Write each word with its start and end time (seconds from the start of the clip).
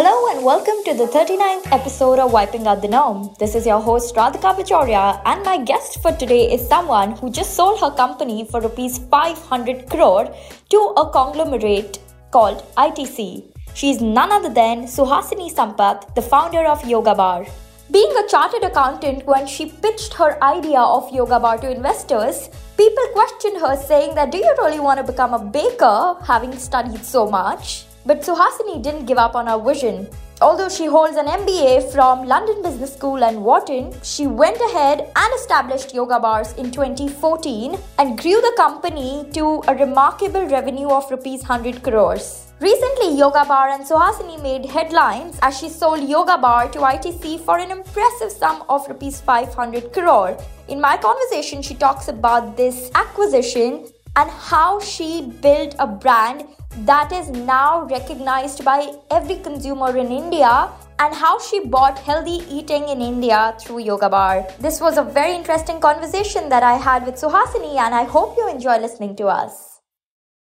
Hello 0.00 0.34
and 0.34 0.42
welcome 0.42 0.78
to 0.86 0.94
the 0.94 1.04
39th 1.14 1.70
episode 1.72 2.18
of 2.18 2.32
Wiping 2.32 2.66
Out 2.66 2.80
the 2.80 2.88
Norm. 2.88 3.34
This 3.38 3.54
is 3.54 3.66
your 3.66 3.80
host 3.82 4.14
Radhika 4.14 4.54
Pachoria 4.58 5.20
and 5.26 5.44
my 5.44 5.58
guest 5.58 6.00
for 6.00 6.10
today 6.12 6.50
is 6.54 6.66
someone 6.66 7.10
who 7.16 7.28
just 7.30 7.52
sold 7.54 7.78
her 7.80 7.90
company 7.90 8.46
for 8.50 8.62
rupees 8.62 8.96
500 9.10 9.90
crore 9.90 10.34
to 10.70 10.78
a 10.96 11.10
conglomerate 11.10 11.98
called 12.30 12.64
ITC. 12.78 13.52
She 13.74 13.90
is 13.90 14.00
none 14.00 14.32
other 14.32 14.48
than 14.48 14.84
Suhasini 14.84 15.52
Sampath, 15.52 16.14
the 16.14 16.22
founder 16.22 16.64
of 16.64 16.82
Yoga 16.86 17.14
Bar. 17.14 17.44
Being 17.90 18.16
a 18.16 18.26
chartered 18.26 18.64
accountant, 18.64 19.26
when 19.26 19.46
she 19.46 19.66
pitched 19.66 20.14
her 20.14 20.42
idea 20.42 20.80
of 20.80 21.12
Yoga 21.12 21.38
Bar 21.38 21.58
to 21.58 21.70
investors, 21.70 22.48
people 22.78 23.06
questioned 23.12 23.60
her 23.60 23.76
saying 23.76 24.14
that 24.14 24.32
do 24.32 24.38
you 24.38 24.54
really 24.56 24.80
want 24.80 24.98
to 24.98 25.12
become 25.12 25.34
a 25.34 25.44
baker 25.44 26.16
having 26.22 26.56
studied 26.56 27.04
so 27.04 27.28
much? 27.28 27.84
But 28.10 28.22
Suhasini 28.22 28.82
didn't 28.82 29.06
give 29.06 29.18
up 29.18 29.36
on 29.36 29.46
her 29.46 29.56
vision. 29.56 30.08
Although 30.42 30.68
she 30.68 30.86
holds 30.86 31.16
an 31.16 31.26
MBA 31.26 31.92
from 31.92 32.26
London 32.26 32.60
Business 32.60 32.92
School 32.92 33.22
and 33.22 33.44
Wharton, 33.44 33.94
she 34.02 34.26
went 34.26 34.60
ahead 34.60 35.12
and 35.14 35.34
established 35.36 35.94
yoga 35.94 36.18
bars 36.18 36.52
in 36.54 36.72
2014 36.72 37.78
and 38.00 38.18
grew 38.18 38.40
the 38.40 38.52
company 38.56 39.28
to 39.34 39.62
a 39.68 39.76
remarkable 39.76 40.44
revenue 40.48 40.88
of 40.88 41.08
rupees 41.08 41.42
100 41.42 41.84
crores. 41.84 42.48
Recently, 42.58 43.16
Yoga 43.16 43.44
Bar 43.44 43.68
and 43.68 43.84
Suhasini 43.84 44.42
made 44.42 44.66
headlines 44.66 45.38
as 45.40 45.56
she 45.56 45.68
sold 45.68 46.02
Yoga 46.08 46.36
Bar 46.36 46.68
to 46.72 46.80
ITC 46.80 47.38
for 47.44 47.58
an 47.58 47.70
impressive 47.70 48.32
sum 48.32 48.64
of 48.68 48.88
rupees 48.88 49.20
500 49.20 49.92
crore. 49.92 50.36
In 50.66 50.80
my 50.80 50.96
conversation, 50.96 51.62
she 51.62 51.76
talks 51.76 52.08
about 52.08 52.56
this 52.56 52.90
acquisition 52.96 53.86
and 54.16 54.30
how 54.30 54.80
she 54.80 55.32
built 55.42 55.74
a 55.78 55.86
brand 55.86 56.44
that 56.78 57.12
is 57.12 57.30
now 57.30 57.82
recognized 57.84 58.64
by 58.64 58.92
every 59.10 59.36
consumer 59.36 59.96
in 59.96 60.10
India 60.10 60.68
and 60.98 61.14
how 61.14 61.38
she 61.38 61.60
bought 61.60 61.98
healthy 61.98 62.44
eating 62.50 62.88
in 62.88 63.00
India 63.00 63.54
through 63.60 63.80
Yoga 63.80 64.08
Bar. 64.08 64.46
This 64.60 64.80
was 64.80 64.98
a 64.98 65.02
very 65.02 65.34
interesting 65.34 65.80
conversation 65.80 66.48
that 66.48 66.62
I 66.62 66.74
had 66.74 67.06
with 67.06 67.14
Suhasini 67.16 67.76
and 67.76 67.94
I 67.94 68.04
hope 68.04 68.36
you 68.36 68.48
enjoy 68.48 68.78
listening 68.78 69.16
to 69.16 69.26
us. 69.26 69.80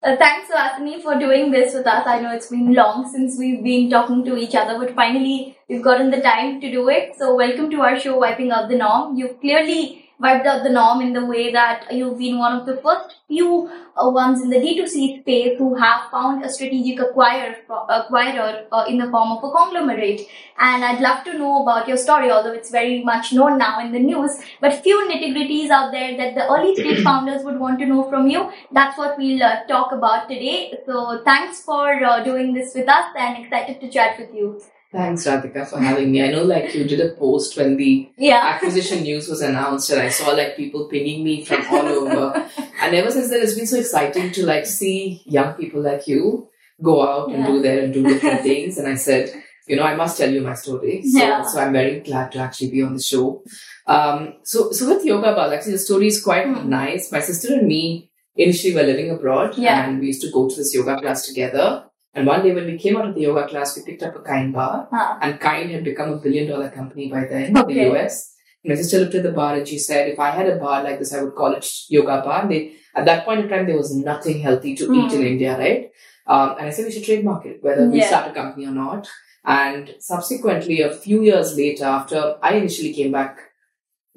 Uh, 0.04 0.16
thanks, 0.18 0.50
Suhasini, 0.50 1.02
for 1.02 1.20
doing 1.20 1.52
this 1.52 1.76
with 1.76 1.86
us. 1.86 2.08
I 2.08 2.20
know 2.20 2.34
it's 2.34 2.48
been 2.48 2.74
long 2.74 3.08
since 3.12 3.38
we've 3.38 3.64
been 3.64 3.90
talking 3.90 4.26
to 4.26 4.36
each 4.36 4.56
other, 4.56 4.80
but 4.80 4.96
finally 4.96 5.56
we've 5.70 5.84
gotten 5.84 6.10
the 6.10 6.22
time 6.22 6.60
to 6.60 6.72
do 6.72 6.90
it. 6.90 7.14
So, 7.20 7.36
welcome 7.36 7.70
to 7.70 7.82
our 7.82 8.00
show, 8.00 8.18
Wiping 8.18 8.50
Out 8.50 8.68
the 8.68 8.78
Norm. 8.78 9.16
You've 9.16 9.40
clearly 9.40 10.10
wiped 10.22 10.46
out 10.46 10.64
the 10.64 10.70
norm 10.70 11.02
in 11.02 11.14
the 11.14 11.26
way 11.26 11.52
that 11.52 11.92
you've 11.92 12.18
been 12.18 12.38
one 12.38 12.58
of 12.58 12.66
the 12.66 12.78
first 12.78 13.16
few 13.28 13.70
uh, 13.98 14.10
ones 14.10 14.42
in 14.42 14.50
the 14.50 14.58
D2C 14.58 15.22
space 15.22 15.58
who 15.58 15.76
have 15.76 16.10
found 16.12 16.46
a 16.46 16.50
strategic 16.50 17.00
acquirer, 17.00 17.56
acquirer 17.70 18.66
uh, 18.72 18.86
in 18.88 18.98
the 19.00 19.10
form 19.10 19.32
of 19.32 19.44
a 19.44 19.52
conglomerate. 19.52 20.22
And 20.60 20.86
I'd 20.86 21.02
love 21.02 21.24
to 21.26 21.38
know 21.38 21.64
about 21.64 21.88
your 21.88 21.98
story, 21.98 22.30
although 22.30 22.54
it's 22.54 22.70
very 22.70 23.04
much 23.04 23.34
known 23.34 23.58
now 23.58 23.80
in 23.80 23.92
the 23.92 24.00
news, 24.00 24.38
but 24.60 24.84
few 24.84 24.98
nitty 25.10 25.34
gritties 25.36 25.70
out 25.70 25.92
there 25.92 26.16
that 26.18 26.36
the 26.36 26.48
early 26.48 26.76
stage 26.76 27.04
founders 27.10 27.44
would 27.44 27.60
want 27.60 27.80
to 27.80 27.88
know 27.88 28.08
from 28.10 28.28
you. 28.28 28.52
That's 28.72 28.98
what 28.98 29.18
we'll 29.18 29.42
uh, 29.42 29.64
talk 29.66 29.92
about 29.92 30.30
today. 30.30 30.74
So 30.86 31.22
thanks 31.26 31.62
for 31.62 32.04
uh, 32.04 32.24
doing 32.24 32.54
this 32.54 32.76
with 32.76 32.88
us 32.88 33.08
and 33.18 33.44
excited 33.44 33.82
to 33.82 33.90
chat 33.90 34.20
with 34.20 34.34
you. 34.36 34.62
Thanks, 34.92 35.26
Radhika, 35.26 35.66
for 35.68 35.80
having 35.80 36.12
me. 36.12 36.22
I 36.22 36.32
know, 36.32 36.44
like, 36.44 36.76
you 36.76 36.84
did 36.84 37.00
a 37.00 37.16
post 37.16 37.56
when 37.56 37.78
the 37.78 38.10
Yeah. 38.18 38.42
acquisition 38.54 39.04
news 39.04 39.30
was 39.30 39.42
announced, 39.42 39.90
and 39.90 40.02
I 40.02 40.10
saw 40.10 40.32
like 40.32 40.58
people 40.58 40.90
pinging 40.90 41.24
me 41.24 41.46
from 41.46 41.66
all 41.72 41.88
over. 41.88 42.50
and 42.82 42.94
ever 42.96 43.10
since 43.10 43.30
then, 43.30 43.42
it's 43.42 43.54
been 43.56 43.68
so 43.68 43.78
exciting 43.80 44.32
to 44.34 44.46
like 44.46 44.66
see 44.66 45.22
young 45.26 45.54
people 45.54 45.82
like 45.82 46.08
you 46.08 46.50
go 46.84 47.08
out 47.08 47.32
and 47.32 47.46
do 47.46 47.62
there 47.62 47.84
and 47.84 47.94
do 47.94 48.04
different 48.04 48.42
things. 48.50 48.78
And 48.78 48.88
I 48.88 48.96
said, 48.96 49.32
you 49.66 49.78
know, 49.78 49.84
I 49.84 49.96
must 49.96 50.18
tell 50.18 50.30
you 50.30 50.42
my 50.42 50.56
story. 50.56 51.04
So, 51.04 51.20
Yeah. 51.20 51.44
so 51.44 51.60
I'm 51.62 51.72
very 51.72 52.02
glad 52.02 52.34
to 52.34 52.40
actually 52.40 52.72
be 52.72 52.82
on 52.82 52.94
the 52.96 53.02
show. 53.02 53.44
Um, 53.88 54.34
so, 54.44 54.72
so 54.72 54.94
with 54.94 55.06
Yoga 55.06 55.34
Bar, 55.34 55.54
actually, 55.54 55.74
the 55.74 55.78
story 55.80 56.08
is 56.08 56.22
quite 56.22 56.48
Hmm. 56.48 56.70
nice. 56.70 57.12
My 57.14 57.22
sister 57.22 57.54
and 57.54 57.66
me 57.66 58.10
initially 58.36 58.76
were 58.76 58.84
living 58.84 59.10
abroad, 59.10 59.58
Yeah. 59.58 59.88
and 59.88 60.00
we 60.02 60.08
used 60.08 60.22
to 60.24 60.32
go 60.32 60.50
to 60.50 60.56
this 60.56 60.74
yoga 60.76 61.00
class 61.00 61.26
together. 61.28 61.86
And 62.14 62.28
one 62.28 62.44
day 62.44 62.54
when 62.54 62.66
we 62.66 62.78
came 62.78 62.98
out 62.98 63.08
of 63.08 63.16
the 63.16 63.22
yoga 63.22 63.48
class, 63.48 63.78
we 63.78 63.84
picked 63.84 64.04
up 64.04 64.16
a 64.16 64.20
kind 64.20 64.52
bar. 64.54 64.88
Huh. 64.92 65.18
And 65.22 65.40
Kind 65.40 65.72
had 65.72 65.84
become 65.84 66.12
a 66.14 66.18
billion 66.18 66.50
dollar 66.50 66.70
company 66.70 67.10
by 67.10 67.26
then 67.26 67.44
in 67.52 67.58
Okay. 67.58 67.74
the 67.74 67.92
US. 67.92 68.36
My 68.64 68.76
sister 68.76 69.00
looked 69.00 69.16
at 69.16 69.24
the 69.24 69.32
bar 69.32 69.56
and 69.56 69.68
she 69.68 69.80
said, 69.80 70.10
if 70.10 70.20
I 70.20 70.30
had 70.32 70.48
a 70.48 70.58
bar 70.58 70.84
like 70.84 71.00
this, 71.00 71.14
I 71.14 71.24
would 71.24 71.34
call 71.36 71.54
it 71.54 71.66
yoga 71.90 72.22
bar. 72.24 72.42
And 72.42 72.52
they, 72.52 72.74
at 72.96 73.06
that 73.06 73.26
point 73.26 73.40
in 73.42 73.50
time, 73.50 73.66
there 73.66 73.78
was 73.78 73.96
nothing 73.96 74.40
healthy 74.42 74.76
to 74.76 74.84
eat 74.94 75.14
in 75.14 75.22
Hmm. 75.22 75.26
India, 75.26 75.58
right? 75.58 75.90
Um, 76.28 76.56
and 76.58 76.68
I 76.68 76.70
said 76.70 76.86
we 76.86 76.92
should 76.92 77.04
trademark 77.06 77.46
it, 77.46 77.64
whether 77.64 77.90
we 77.90 78.00
Yeah. 78.00 78.08
start 78.08 78.32
a 78.32 78.34
company 78.34 78.68
or 78.68 78.72
not. 78.72 79.08
And 79.44 79.96
subsequently, 80.00 80.82
a 80.82 80.94
few 80.94 81.24
years 81.24 81.56
later, 81.58 81.86
after 81.86 82.36
I 82.44 82.56
initially 82.58 82.94
came 82.94 83.12
back 83.12 83.40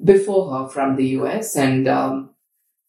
before 0.03 0.51
her 0.51 0.67
from 0.69 0.95
the 0.97 1.07
US, 1.19 1.55
and 1.55 1.87
um, 1.87 2.29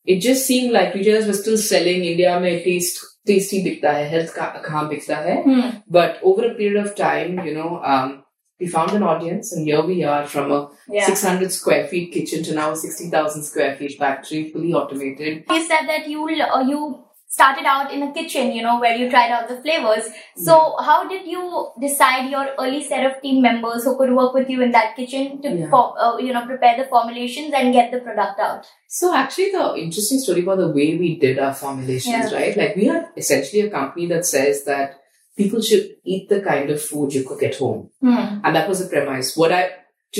it 0.05 0.19
just 0.21 0.45
seemed 0.47 0.73
like 0.73 0.95
retailers 0.95 1.27
were 1.27 1.33
still 1.33 1.57
selling 1.57 2.05
India 2.05 2.39
mein 2.41 2.63
taste 2.63 3.01
hai, 3.29 4.03
health 4.03 4.35
ka 4.35 4.63
kahan 4.63 4.91
bikta 4.91 5.17
hai. 5.17 5.37
Hmm. 5.43 5.79
But 5.89 6.21
over 6.23 6.47
a 6.51 6.55
period 6.55 6.85
of 6.85 6.95
time, 6.95 7.45
you 7.47 7.55
know, 7.55 7.83
um, 7.83 8.23
we 8.61 8.67
found 8.67 8.93
an 8.93 9.03
audience, 9.03 9.53
and 9.53 9.67
here 9.67 9.83
we 9.83 10.03
are 10.03 10.27
from 10.27 10.51
a 10.51 10.69
Yeah. 10.89 11.07
600 11.07 11.53
square 11.53 11.87
feet 11.89 12.13
kitchen 12.13 12.43
to 12.45 12.55
now 12.55 12.71
a 12.73 12.77
60,000 12.77 13.43
square 13.43 13.77
feet 13.77 13.99
factory, 13.99 14.51
fully 14.51 14.73
automated. 14.73 15.45
You 15.51 15.67
said 15.67 15.87
that 15.89 16.09
you 16.09 16.25
uh, 16.25 16.61
you 16.61 17.06
started 17.37 17.67
out 17.71 17.93
in 17.93 18.03
a 18.03 18.13
kitchen, 18.15 18.51
you 18.57 18.63
know, 18.67 18.75
where 18.83 18.97
you 18.97 19.07
tried 19.15 19.31
out 19.31 19.47
the 19.49 19.57
flavors. 19.65 20.05
So, 20.37 20.55
how 20.89 21.07
did 21.07 21.27
you 21.33 21.43
decide 21.79 22.31
your 22.35 22.45
early 22.59 22.83
set 22.83 23.05
of 23.09 23.21
team 23.21 23.43
members 23.43 23.85
who 23.85 23.97
could 23.99 24.13
work 24.19 24.33
with 24.33 24.49
you 24.49 24.63
in 24.67 24.71
that 24.77 24.97
kitchen 24.99 25.43
to, 25.43 25.51
Yeah. 25.57 25.69
for, 25.75 25.83
uh, 26.05 26.17
you 26.27 26.33
know, 26.37 26.45
prepare 26.47 26.77
the 26.79 26.87
formulations 26.95 27.53
and 27.59 27.75
get 27.79 27.91
the 27.95 28.01
product 28.07 28.41
out? 28.41 28.65
So 28.89 29.15
actually, 29.15 29.51
the 29.57 29.65
interesting 29.87 30.19
story 30.21 30.45
about 30.45 30.59
the 30.63 30.69
way 30.79 30.87
we 31.03 31.11
did 31.25 31.39
our 31.39 31.53
formulations, 31.65 32.31
Yeah. 32.33 32.39
right? 32.39 32.57
Like 32.63 32.77
we 32.77 32.89
are 32.95 33.03
essentially 33.25 33.61
a 33.67 33.71
company 33.75 34.07
that 34.15 34.25
says 34.25 34.65
that 34.71 34.95
people 35.43 35.61
should 35.61 35.91
eat 36.05 36.31
the 36.31 36.41
kind 36.41 36.71
of 36.71 36.81
food 36.83 37.13
you 37.19 37.25
cook 37.33 37.43
at 37.51 37.57
home, 37.65 37.91
Hmm. 38.01 38.41
and 38.45 38.57
that 38.57 38.67
was 38.71 38.81
the 38.83 38.89
premise. 38.95 39.37
What 39.43 39.53
I 39.59 39.63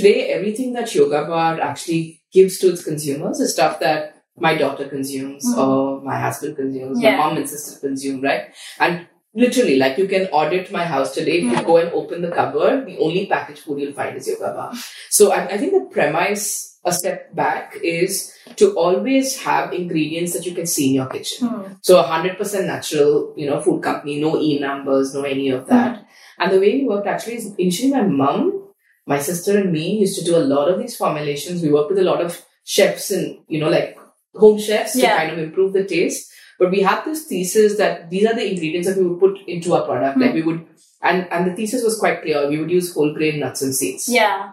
today, 0.01 0.17
everything 0.37 0.75
that 0.75 0.95
Yoga 0.95 1.25
Bar 1.33 1.61
actually 1.71 2.03
gives 2.41 2.59
to 2.59 2.69
its 2.75 2.85
consumers 2.91 3.41
is 3.41 3.55
stuff 3.55 3.81
that 3.87 4.16
my 4.39 4.55
daughter 4.57 4.89
consumes 4.89 5.45
Mm. 5.47 5.59
or 5.59 6.01
my 6.03 6.19
husband 6.21 6.57
consumes, 6.57 7.01
Yeah. 7.03 7.13
my 7.13 7.17
mom 7.25 7.37
and 7.39 7.49
sister 7.49 7.81
consume, 7.81 8.21
right? 8.21 8.45
And 8.79 9.07
literally, 9.35 9.77
like 9.77 9.99
you 9.99 10.07
can 10.09 10.27
audit 10.29 10.71
my 10.73 10.85
house 10.85 11.15
today. 11.15 11.39
If 11.39 11.45
you 11.45 11.51
Mm. 11.59 11.67
go 11.67 11.77
and 11.79 11.91
open 11.93 12.23
the 12.23 12.31
cupboard, 12.31 12.87
the 12.87 12.99
only 12.99 13.27
packaged 13.27 13.61
food 13.61 13.81
you'll 13.81 13.93
find 13.93 14.17
is 14.17 14.29
Yoga 14.29 14.53
Bar. 14.57 14.73
So 15.11 15.33
I, 15.33 15.47
I 15.55 15.59
think 15.59 15.73
the 15.73 15.89
premise, 15.91 16.79
a 16.85 16.93
step 16.93 17.35
back, 17.35 17.77
is 17.83 18.33
to 18.57 18.73
always 18.79 19.37
have 19.43 19.73
ingredients 19.73 20.33
that 20.35 20.47
you 20.47 20.55
can 20.55 20.67
see 20.67 20.89
in 20.89 20.95
your 20.95 21.07
kitchen. 21.07 21.49
Hmm. 21.49 21.73
So 21.83 21.99
a 21.99 22.03
hundred 22.03 22.39
percent 22.39 22.67
natural, 22.67 23.35
you 23.37 23.47
know, 23.51 23.61
food 23.61 23.83
company, 23.83 24.21
no 24.21 24.41
e 24.41 24.59
numbers, 24.59 25.13
no 25.15 25.23
any 25.23 25.49
of 25.51 25.67
that. 25.67 26.05
And 26.39 26.53
the 26.53 26.61
way 26.61 26.73
we 26.79 26.85
worked 26.89 27.07
actually 27.09 27.37
is 27.37 27.55
initially 27.59 27.91
my 27.91 28.03
mum, 28.03 28.69
my 29.07 29.19
sister 29.19 29.59
and 29.59 29.73
me 29.73 29.99
used 30.01 30.19
to 30.19 30.25
do 30.25 30.37
a 30.37 30.45
lot 30.55 30.69
of 30.69 30.79
these 30.79 30.97
formulations. 30.97 31.63
We 31.63 31.73
worked 31.73 31.91
with 31.91 31.99
a 31.99 32.05
lot 32.05 32.21
of 32.21 32.43
chefs 32.65 33.11
and, 33.11 33.39
you 33.49 33.59
know, 33.61 33.69
like 33.71 33.97
home 34.39 34.59
chefs 34.59 34.97
Yeah. 34.97 35.11
to 35.13 35.17
kind 35.17 35.31
of 35.33 35.39
improve 35.39 35.73
the 35.73 35.85
taste. 35.85 36.33
But 36.59 36.71
we 36.71 36.81
had 36.81 37.05
this 37.05 37.25
thesis 37.27 37.77
that 37.77 38.09
these 38.11 38.27
are 38.27 38.35
the 38.35 38.49
ingredients 38.51 38.89
that 38.89 38.97
we 38.97 39.07
would 39.07 39.21
put 39.21 39.39
into 39.47 39.75
our 39.75 39.85
product. 39.85 40.19
Like 40.19 40.33
we 40.35 40.43
would, 40.43 40.65
and, 41.03 41.27
and 41.31 41.47
the 41.51 41.55
thesis 41.55 41.85
was 41.85 41.99
quite 41.99 42.23
clear. 42.23 42.49
We 42.49 42.59
would 42.59 42.71
use 42.71 42.95
whole 42.95 43.13
grain 43.13 43.41
nuts 43.41 43.61
and 43.63 43.75
seeds 43.75 44.09
Yeah. 44.09 44.53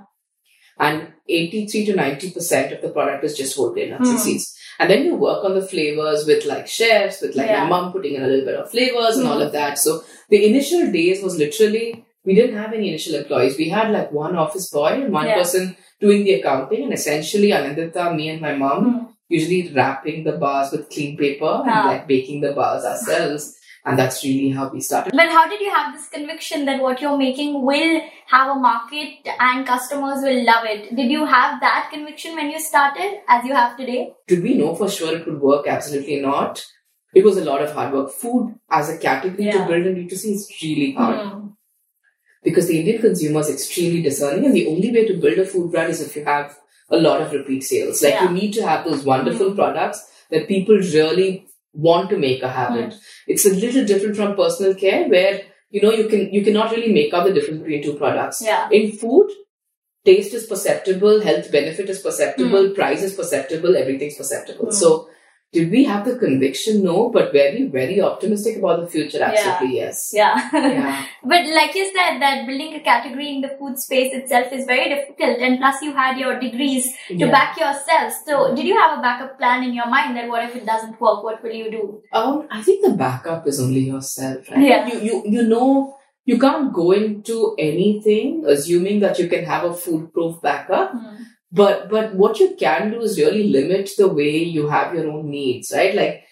and 0.79 1.13
83 1.29 1.85
to 1.85 1.93
90% 1.93 2.75
of 2.75 2.81
the 2.81 2.89
product 2.89 3.23
is 3.23 3.37
just 3.37 3.55
whole 3.55 3.71
grain 3.71 3.91
nuts 3.91 4.09
and 4.09 4.17
Hmm. 4.17 4.23
seeds. 4.23 4.53
And 4.79 4.89
then 4.89 5.05
you 5.05 5.15
work 5.15 5.45
on 5.45 5.53
the 5.53 5.65
flavors 5.65 6.25
with 6.25 6.45
like 6.45 6.67
chefs, 6.67 7.21
with 7.21 7.35
like 7.35 7.47
Yeah. 7.47 7.63
my 7.63 7.69
mom 7.69 7.93
putting 7.93 8.15
in 8.15 8.23
a 8.23 8.27
little 8.27 8.45
bit 8.45 8.55
of 8.55 8.69
flavors 8.71 9.17
and 9.17 9.27
all 9.27 9.37
Hmm. 9.37 9.43
of 9.47 9.51
that. 9.53 9.77
So 9.77 10.03
the 10.29 10.45
initial 10.45 10.91
days 10.91 11.23
was 11.23 11.37
literally, 11.37 12.03
we 12.25 12.35
didn't 12.35 12.57
have 12.57 12.73
any 12.73 12.89
initial 12.89 13.15
employees. 13.15 13.57
We 13.57 13.69
had 13.69 13.91
like 13.91 14.11
one 14.11 14.35
office 14.35 14.69
boy 14.69 14.87
and 15.03 15.13
one 15.13 15.27
Yeah. 15.27 15.35
person 15.37 15.77
doing 16.01 16.25
the 16.25 16.33
accounting 16.33 16.83
and 16.83 16.93
essentially 16.93 17.51
Anandita, 17.51 18.13
me 18.15 18.29
and 18.29 18.41
my 18.41 18.55
mom, 18.55 18.83
Hmm. 18.83 19.05
Usually 19.37 19.59
wrapping 19.73 20.23
the 20.29 20.33
bars 20.45 20.71
with 20.71 20.89
clean 20.95 21.17
paper 21.25 21.51
and 21.65 21.71
Ah. 21.79 21.83
like 21.91 22.07
baking 22.13 22.41
the 22.47 22.53
bars 22.61 22.85
ourselves. 22.93 23.51
And 23.85 23.99
that's 23.99 24.17
really 24.23 24.49
how 24.57 24.65
we 24.73 24.79
started. 24.87 25.11
But 25.19 25.29
how 25.35 25.41
did 25.53 25.59
you 25.63 25.69
have 25.77 25.87
this 25.93 26.05
conviction 26.11 26.61
that 26.67 26.81
what 26.83 27.01
you're 27.01 27.17
making 27.21 27.55
will 27.69 27.95
have 28.33 28.51
a 28.51 28.59
market 28.65 29.31
and 29.47 29.65
customers 29.71 30.21
will 30.27 30.37
love 30.49 30.67
it? 30.73 30.85
Did 30.99 31.11
you 31.15 31.25
have 31.25 31.59
that 31.63 31.89
conviction 31.95 32.37
when 32.37 32.49
you 32.53 32.61
started 32.67 33.17
as 33.27 33.43
you 33.49 33.53
have 33.53 33.75
today? 33.81 34.13
Did 34.29 34.41
we 34.47 34.53
know 34.61 34.69
for 34.83 34.87
sure 34.99 35.17
it 35.17 35.27
would 35.27 35.41
work? 35.41 35.67
Absolutely 35.67 36.21
not. 36.21 36.63
It 37.13 37.25
was 37.25 37.37
a 37.41 37.43
lot 37.49 37.61
of 37.65 37.73
hard 37.73 37.91
work. 37.97 38.13
Food 38.21 38.55
as 38.71 38.89
a 38.95 38.97
category 39.09 39.47
Yeah. 39.49 39.57
to 39.59 39.67
build 39.73 39.85
in 39.91 39.95
D2C 39.99 40.31
is 40.39 40.47
really 40.63 40.89
hard 41.01 41.19
Hmm. 41.25 41.47
because 42.49 42.67
the 42.69 42.79
Indian 42.79 43.01
consumer 43.01 43.41
is 43.41 43.49
extremely 43.57 44.01
discerning, 44.01 44.45
and 44.45 44.55
the 44.61 44.67
only 44.75 44.91
way 44.95 45.05
to 45.11 45.17
build 45.25 45.37
a 45.39 45.45
food 45.45 45.71
brand 45.73 45.91
is 45.97 46.01
if 46.09 46.15
you 46.15 46.23
have 46.33 46.55
a 46.97 46.99
lot 47.05 47.21
of 47.21 47.31
repeat 47.37 47.63
sales. 47.69 48.01
Like 48.05 48.13
Yeah. 48.15 48.25
you 48.27 48.35
need 48.41 48.53
to 48.59 48.67
have 48.67 48.85
those 48.89 49.03
wonderful 49.13 49.51
Mm. 49.51 49.55
products 49.61 50.03
that 50.35 50.47
people 50.47 50.77
really 50.97 51.29
want 51.87 52.09
to 52.11 52.17
make 52.23 52.43
a 52.43 52.51
habit. 52.57 52.93
It's 53.35 53.45
a 53.51 53.53
little 53.63 53.85
different 53.91 54.15
from 54.21 54.35
personal 54.43 54.75
care 54.85 55.07
where 55.15 55.41
you 55.75 55.81
know, 55.83 55.91
you 55.99 56.03
can 56.09 56.25
you 56.33 56.41
cannot 56.47 56.71
really 56.71 56.93
make 56.95 57.13
out 57.17 57.23
the 57.27 57.33
difference 57.35 57.61
between 57.61 57.81
two 57.85 57.93
products. 58.01 58.41
Yeah. 58.47 58.67
In 58.79 58.91
food, 59.03 59.31
taste 60.09 60.35
is 60.39 60.45
perceptible, 60.51 61.21
health 61.21 61.51
benefit 61.55 61.89
is 61.93 62.01
perceptible, 62.07 62.67
Hmm. 62.67 62.75
price 62.81 63.01
is 63.07 63.15
perceptible, 63.21 63.75
everything's 63.79 64.17
perceptible. 64.17 64.71
So 64.71 64.91
did 65.53 65.69
we 65.69 65.83
have 65.83 66.03
the 66.03 66.17
conviction? 66.17 66.83
No, 66.83 67.09
but 67.09 67.31
very, 67.31 67.67
very 67.67 68.01
optimistic 68.01 68.57
about 68.57 68.81
the 68.81 68.87
future. 68.87 69.21
Absolutely, 69.21 69.77
yes. 69.77 70.09
Yeah. 70.11 70.49
Yeah. 70.51 71.05
but 71.23 71.45
like 71.45 71.75
you 71.75 71.85
said, 71.85 72.19
that 72.19 72.47
building 72.47 72.73
a 72.73 72.79
category 72.79 73.29
in 73.35 73.41
the 73.41 73.55
food 73.59 73.77
space 73.77 74.11
itself 74.13 74.51
is 74.51 74.65
very 74.65 74.89
difficult. 74.89 75.37
And 75.39 75.59
plus, 75.59 75.81
you 75.83 75.93
had 75.93 76.17
your 76.17 76.39
degrees 76.39 76.91
to 77.07 77.15
Yeah. 77.15 77.31
back 77.31 77.59
yourself. 77.59 78.13
So, 78.25 78.55
did 78.55 78.65
you 78.65 78.77
have 78.79 78.97
a 78.97 79.01
backup 79.01 79.37
plan 79.37 79.63
in 79.63 79.73
your 79.73 79.87
mind 79.87 80.17
that 80.17 80.27
what 80.27 80.43
if 80.43 80.55
it 80.55 80.65
doesn't 80.65 80.99
work? 80.99 81.23
What 81.23 81.43
will 81.43 81.53
you 81.53 81.69
do? 81.71 82.01
Um, 82.11 82.47
I 82.49 82.61
think 82.63 82.83
the 82.83 82.93
backup 82.93 83.47
is 83.47 83.61
only 83.61 83.81
yourself, 83.81 84.49
right? 84.49 84.59
Yeah. 84.59 84.87
You, 84.87 84.99
you, 85.01 85.23
you 85.25 85.43
know, 85.43 85.97
you 86.25 86.39
can't 86.39 86.73
go 86.73 86.91
into 86.93 87.55
anything 87.59 88.43
assuming 88.47 89.01
that 89.01 89.19
you 89.19 89.27
can 89.27 89.45
have 89.45 89.65
a 89.65 89.73
foolproof 89.73 90.41
backup. 90.41 90.93
But, 91.53 91.89
but 91.89 92.15
what 92.15 92.39
you 92.39 92.55
can 92.59 92.91
do 92.91 93.01
is 93.01 93.19
really 93.19 93.43
limit 93.49 93.91
the 93.97 94.07
way 94.07 94.37
you 94.37 94.67
have 94.69 94.93
your 94.95 95.07
own 95.11 95.29
needs, 95.29 95.71
right? 95.75 95.93
Like, 95.95 96.23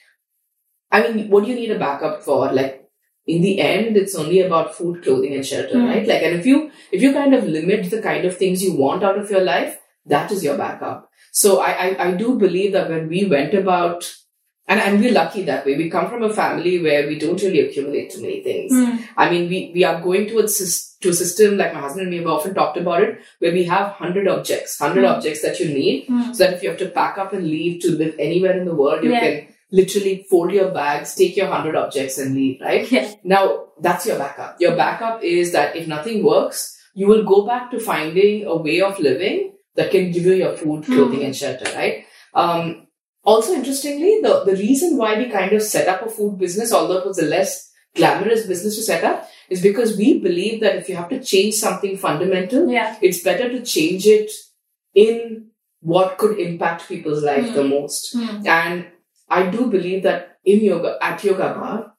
I 0.92 1.12
mean, 1.12 1.30
what 1.30 1.44
do 1.46 1.50
you 1.52 1.56
need 1.56 1.72
a 1.72 1.80
backup 1.80 2.24
for? 2.24 2.52
Like, 2.52 2.90
in 3.28 3.42
the 3.44 3.62
end, 3.62 3.98
it's 3.98 4.16
only 4.16 4.40
about 4.42 4.76
food, 4.76 5.04
clothing, 5.04 5.34
and 5.36 5.46
shelter, 5.46 5.80
Hmm. 5.80 5.86
right? 5.86 6.08
Like, 6.08 6.24
and 6.24 6.40
if 6.40 6.46
you, 6.46 6.72
if 6.92 7.02
you 7.02 7.14
kind 7.14 7.36
of 7.36 7.48
limit 7.48 7.90
the 7.92 8.02
kind 8.02 8.26
of 8.26 8.36
things 8.36 8.64
you 8.64 8.74
want 8.76 9.04
out 9.04 9.18
of 9.20 9.30
your 9.30 9.42
life, 9.42 9.80
that 10.08 10.32
is 10.32 10.44
your 10.44 10.58
backup. 10.58 11.10
So 11.32 11.60
I, 11.62 11.72
I, 11.72 12.08
I 12.08 12.12
do 12.14 12.38
believe 12.38 12.74
that 12.74 12.90
when 12.90 13.08
we 13.08 13.26
went 13.26 13.54
about 13.54 14.12
and, 14.68 14.80
and 14.80 15.02
we're 15.02 15.12
lucky 15.12 15.44
that 15.44 15.66
way. 15.66 15.76
We 15.78 15.90
come 15.90 16.10
from 16.10 16.24
a 16.24 16.34
family 16.34 16.82
where 16.82 17.08
we 17.08 17.18
don't 17.20 17.42
really 17.42 17.60
accumulate 17.62 18.12
too 18.12 18.22
many 18.22 18.42
things. 18.44 18.72
I 19.18 19.30
mean, 19.30 19.50
we, 19.50 19.72
we 19.74 19.84
are 19.84 20.00
going 20.02 20.28
to 20.28 20.40
a, 20.40 20.44
to 20.48 21.10
a 21.10 21.14
system, 21.14 21.58
like 21.58 21.74
my 21.74 21.80
husband 21.82 22.04
and 22.04 22.12
me 22.12 22.18
have 22.18 22.28
often 22.28 22.54
talked 22.54 22.78
about 22.78 23.02
it, 23.04 23.20
where 23.40 23.52
we 23.52 23.64
have 23.66 23.88
100 24.00 24.28
objects, 24.28 24.80
100 24.80 25.04
Mm. 25.04 25.16
objects 25.16 25.42
that 25.42 25.60
you 25.60 25.68
need, 25.74 26.08
Mm. 26.08 26.36
so 26.36 26.44
that 26.46 26.54
if 26.54 26.64
you 26.64 26.70
have 26.70 26.78
to 26.80 26.90
pack 26.90 27.18
up 27.18 27.34
and 27.34 27.46
leave 27.46 27.82
to 27.82 27.92
live 27.92 28.16
anywhere 28.20 28.58
in 28.58 28.66
the 28.66 28.76
world, 28.76 29.04
you 29.04 29.12
Yeah. 29.12 29.20
can 29.20 29.48
literally 29.72 30.26
fold 30.30 30.52
your 30.52 30.70
bags, 30.72 31.16
take 31.16 31.36
your 31.36 31.48
100 31.48 31.76
objects 31.76 32.18
and 32.18 32.36
leave, 32.36 32.62
right? 32.62 32.90
Yeah. 32.92 33.10
Now, 33.24 33.68
that's 33.82 34.06
your 34.06 34.18
backup. 34.18 34.58
Your 34.60 34.76
backup 34.76 35.24
is 35.24 35.52
that 35.54 35.76
if 35.76 35.88
nothing 35.88 36.24
works, 36.24 36.78
you 36.94 37.08
will 37.08 37.24
go 37.24 37.46
back 37.46 37.72
to 37.72 37.80
finding 37.80 38.46
a 38.46 38.56
way 38.56 38.82
of 38.82 39.00
living 39.00 39.54
that 39.76 39.90
can 39.92 40.12
give 40.12 40.26
you 40.26 40.34
your 40.34 40.56
food, 40.58 40.84
clothing, 40.86 41.20
Hmm. 41.20 41.26
and 41.28 41.36
shelter, 41.36 41.72
right? 41.76 42.04
Um, 42.34 42.88
also, 43.24 43.54
interestingly, 43.54 44.20
the, 44.22 44.44
the 44.46 44.56
reason 44.56 44.98
why 44.98 45.18
we 45.18 45.30
kind 45.30 45.54
of 45.54 45.62
set 45.62 45.88
up 45.88 46.02
a 46.06 46.10
food 46.10 46.38
business, 46.40 46.74
although 46.74 46.98
it 46.98 47.06
was 47.06 47.20
a 47.20 47.26
less 47.26 47.72
glamorous 47.96 48.46
business 48.48 48.76
to 48.78 48.82
set 48.82 49.04
up, 49.04 49.28
is 49.50 49.62
because 49.62 49.98
we 49.98 50.20
believe 50.20 50.62
that 50.62 50.76
if 50.78 50.90
you 50.90 50.96
have 50.96 51.10
to 51.10 51.22
change 51.24 51.56
something 51.56 51.98
fundamental, 51.98 52.70
Yeah. 52.70 52.96
it's 53.02 53.22
better 53.22 53.50
to 53.50 53.62
change 53.64 54.08
it 54.08 54.32
in 54.96 55.48
what 55.82 56.18
could 56.18 56.40
impact 56.40 56.88
people's 56.88 57.24
life 57.24 57.48
Hmm. 57.50 57.54
the 57.56 57.64
most. 57.64 58.16
Mm. 58.16 58.48
And 58.48 58.86
I 59.30 59.48
do 59.50 59.68
believe 59.68 60.04
that 60.04 60.38
in 60.46 60.64
yoga, 60.64 60.98
at 61.02 61.24
Yoga 61.24 61.54
Bar, 61.60 61.94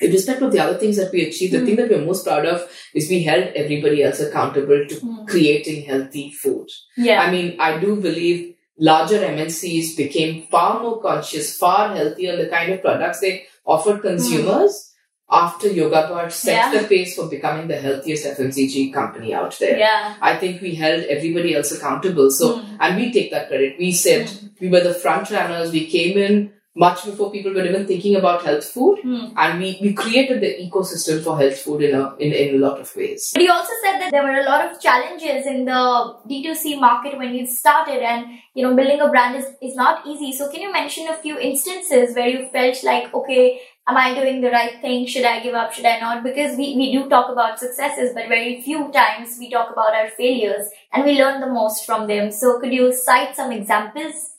in 0.00 0.10
respect 0.10 0.42
of 0.42 0.50
the 0.52 0.58
other 0.58 0.78
things 0.78 0.96
that 0.96 1.12
we 1.12 1.22
achieved, 1.28 1.52
the 1.52 1.60
Hmm. 1.60 1.66
thing 1.66 1.76
that 1.76 1.90
we're 1.90 2.04
most 2.04 2.24
proud 2.24 2.46
of 2.46 2.68
is 2.94 3.08
we 3.10 3.22
held 3.22 3.44
everybody 3.54 4.02
else 4.02 4.20
accountable 4.20 4.86
to 4.88 4.94
Mm. 4.96 5.26
creating 5.28 5.82
healthy 5.84 6.30
food. 6.42 6.66
Yeah. 6.96 7.20
I 7.22 7.30
mean, 7.30 7.56
I 7.60 7.78
do 7.78 7.96
believe 7.96 8.54
larger 8.78 9.18
MNCs 9.18 9.96
became 9.96 10.46
far 10.50 10.80
more 10.82 11.00
conscious, 11.00 11.56
far 11.56 11.94
healthier 11.94 12.36
the 12.36 12.48
kind 12.48 12.72
of 12.72 12.80
products 12.82 13.20
they 13.20 13.44
offered 13.66 14.00
consumers 14.02 14.88
after 15.30 15.68
Yoga 15.68 16.08
Bar 16.08 16.28
set 16.30 16.54
Yeah. 16.72 16.80
the 16.82 16.86
pace 16.88 17.14
for 17.16 17.26
becoming 17.26 17.68
the 17.68 17.76
healthiest 17.76 18.26
FMCG 18.26 18.92
company 18.92 19.32
out 19.34 19.58
there. 19.58 19.78
yeah. 19.78 20.14
I 20.20 20.36
think 20.36 20.60
we 20.60 20.74
held 20.74 21.04
everybody 21.04 21.54
else 21.54 21.72
accountable. 21.72 22.30
So, 22.30 22.56
Mm. 22.58 22.64
and 22.80 22.96
we 22.96 23.12
take 23.12 23.30
that 23.30 23.48
credit. 23.48 23.76
We 23.78 23.92
said 23.92 24.30
we 24.60 24.68
were 24.68 24.80
the 24.80 24.94
front 24.94 25.30
runners. 25.30 25.72
We 25.72 25.86
came 25.86 26.18
in 26.18 26.52
much 26.74 27.04
before 27.04 27.30
people 27.30 27.52
were 27.52 27.64
even 27.64 27.86
thinking 27.86 28.16
about 28.16 28.42
health 28.44 28.64
food. 28.64 28.98
Mm. 29.04 29.34
And 29.36 29.60
we, 29.60 29.78
we 29.82 29.92
created 29.92 30.40
the 30.40 30.56
ecosystem 30.56 31.22
for 31.22 31.36
health 31.38 31.58
food 31.58 31.82
in 31.82 31.94
a, 31.94 32.14
in, 32.16 32.32
in 32.32 32.54
a 32.54 32.58
lot 32.58 32.80
of 32.80 32.94
ways. 32.96 33.30
But 33.34 33.42
you 33.42 33.52
also 33.52 33.72
said 33.82 34.00
that 34.00 34.10
there 34.10 34.22
were 34.22 34.40
a 34.40 34.44
lot 34.44 34.64
of 34.70 34.80
challenges 34.80 35.46
in 35.46 35.66
the 35.66 36.16
D2C 36.28 36.80
market 36.80 37.18
when 37.18 37.34
you 37.34 37.46
started 37.46 38.02
and 38.02 38.26
you 38.54 38.62
know 38.62 38.74
building 38.74 39.00
a 39.00 39.08
brand 39.08 39.36
is, 39.36 39.46
is 39.60 39.74
not 39.74 40.06
easy. 40.06 40.32
So 40.32 40.50
can 40.50 40.62
you 40.62 40.72
mention 40.72 41.08
a 41.08 41.16
few 41.16 41.38
instances 41.38 42.16
where 42.16 42.28
you 42.28 42.48
felt 42.48 42.82
like, 42.84 43.12
okay, 43.12 43.60
am 43.86 43.96
I 43.98 44.14
doing 44.14 44.40
the 44.40 44.50
right 44.50 44.80
thing? 44.80 45.06
Should 45.06 45.24
I 45.24 45.40
give 45.40 45.54
up? 45.54 45.74
Should 45.74 45.84
I 45.84 46.00
not? 46.00 46.22
Because 46.22 46.56
we, 46.56 46.74
we 46.76 46.92
do 46.92 47.08
talk 47.08 47.30
about 47.30 47.58
successes, 47.58 48.12
but 48.14 48.28
very 48.28 48.62
few 48.62 48.90
times 48.92 49.36
we 49.38 49.50
talk 49.50 49.70
about 49.70 49.94
our 49.94 50.08
failures 50.08 50.68
and 50.92 51.04
we 51.04 51.18
learn 51.18 51.40
the 51.40 51.48
most 51.48 51.84
from 51.84 52.06
them. 52.06 52.30
So 52.30 52.58
could 52.60 52.72
you 52.72 52.94
cite 52.94 53.36
some 53.36 53.52
examples? 53.52 54.31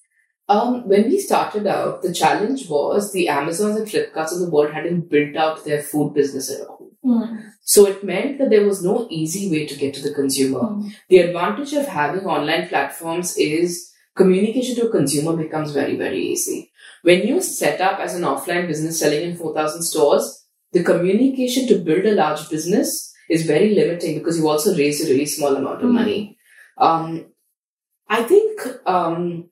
Um, 0.49 0.87
when 0.87 1.03
we 1.05 1.19
started 1.19 1.65
out, 1.67 2.01
the 2.01 2.13
challenge 2.13 2.67
was 2.69 3.13
the 3.13 3.29
Amazons 3.29 3.77
and 3.77 3.87
Flipkarts 3.87 4.33
of 4.33 4.39
the 4.39 4.49
world 4.49 4.73
hadn't 4.73 5.09
built 5.09 5.35
out 5.35 5.63
their 5.63 5.81
food 5.81 6.13
business 6.13 6.51
at 6.51 6.67
all. 6.67 6.89
So 7.63 7.85
it 7.87 8.03
meant 8.03 8.39
that 8.39 8.49
there 8.49 8.65
was 8.65 8.83
no 8.83 9.07
easy 9.09 9.49
way 9.49 9.65
to 9.65 9.75
get 9.77 9.93
to 9.95 10.01
the 10.01 10.13
consumer. 10.13 10.81
The 11.09 11.19
advantage 11.19 11.73
of 11.73 11.85
having 11.87 12.25
online 12.25 12.67
platforms 12.67 13.37
is 13.37 13.89
communication 14.15 14.75
to 14.75 14.87
a 14.87 14.91
consumer 14.91 15.35
becomes 15.35 15.71
very, 15.71 15.95
very 15.97 16.21
easy. 16.21 16.71
When 17.03 17.25
you 17.27 17.41
set 17.41 17.81
up 17.81 17.99
as 17.99 18.15
an 18.15 18.23
offline 18.23 18.67
business 18.67 18.99
selling 18.99 19.21
in 19.21 19.35
4,000 19.37 19.81
stores, 19.83 20.45
the 20.71 20.83
communication 20.83 21.67
to 21.67 21.79
build 21.79 22.05
a 22.05 22.15
large 22.15 22.49
business 22.49 23.13
is 23.29 23.45
very 23.45 23.73
limiting 23.75 24.17
because 24.19 24.37
you 24.37 24.47
also 24.47 24.75
raise 24.75 25.03
a 25.03 25.09
really 25.11 25.25
small 25.25 25.55
amount 25.55 25.81
of 25.83 25.89
Mm. 25.89 25.93
money. 25.93 26.37
Um, 26.77 27.25
I 28.09 28.23
think 28.23 28.61
um, 28.85 29.49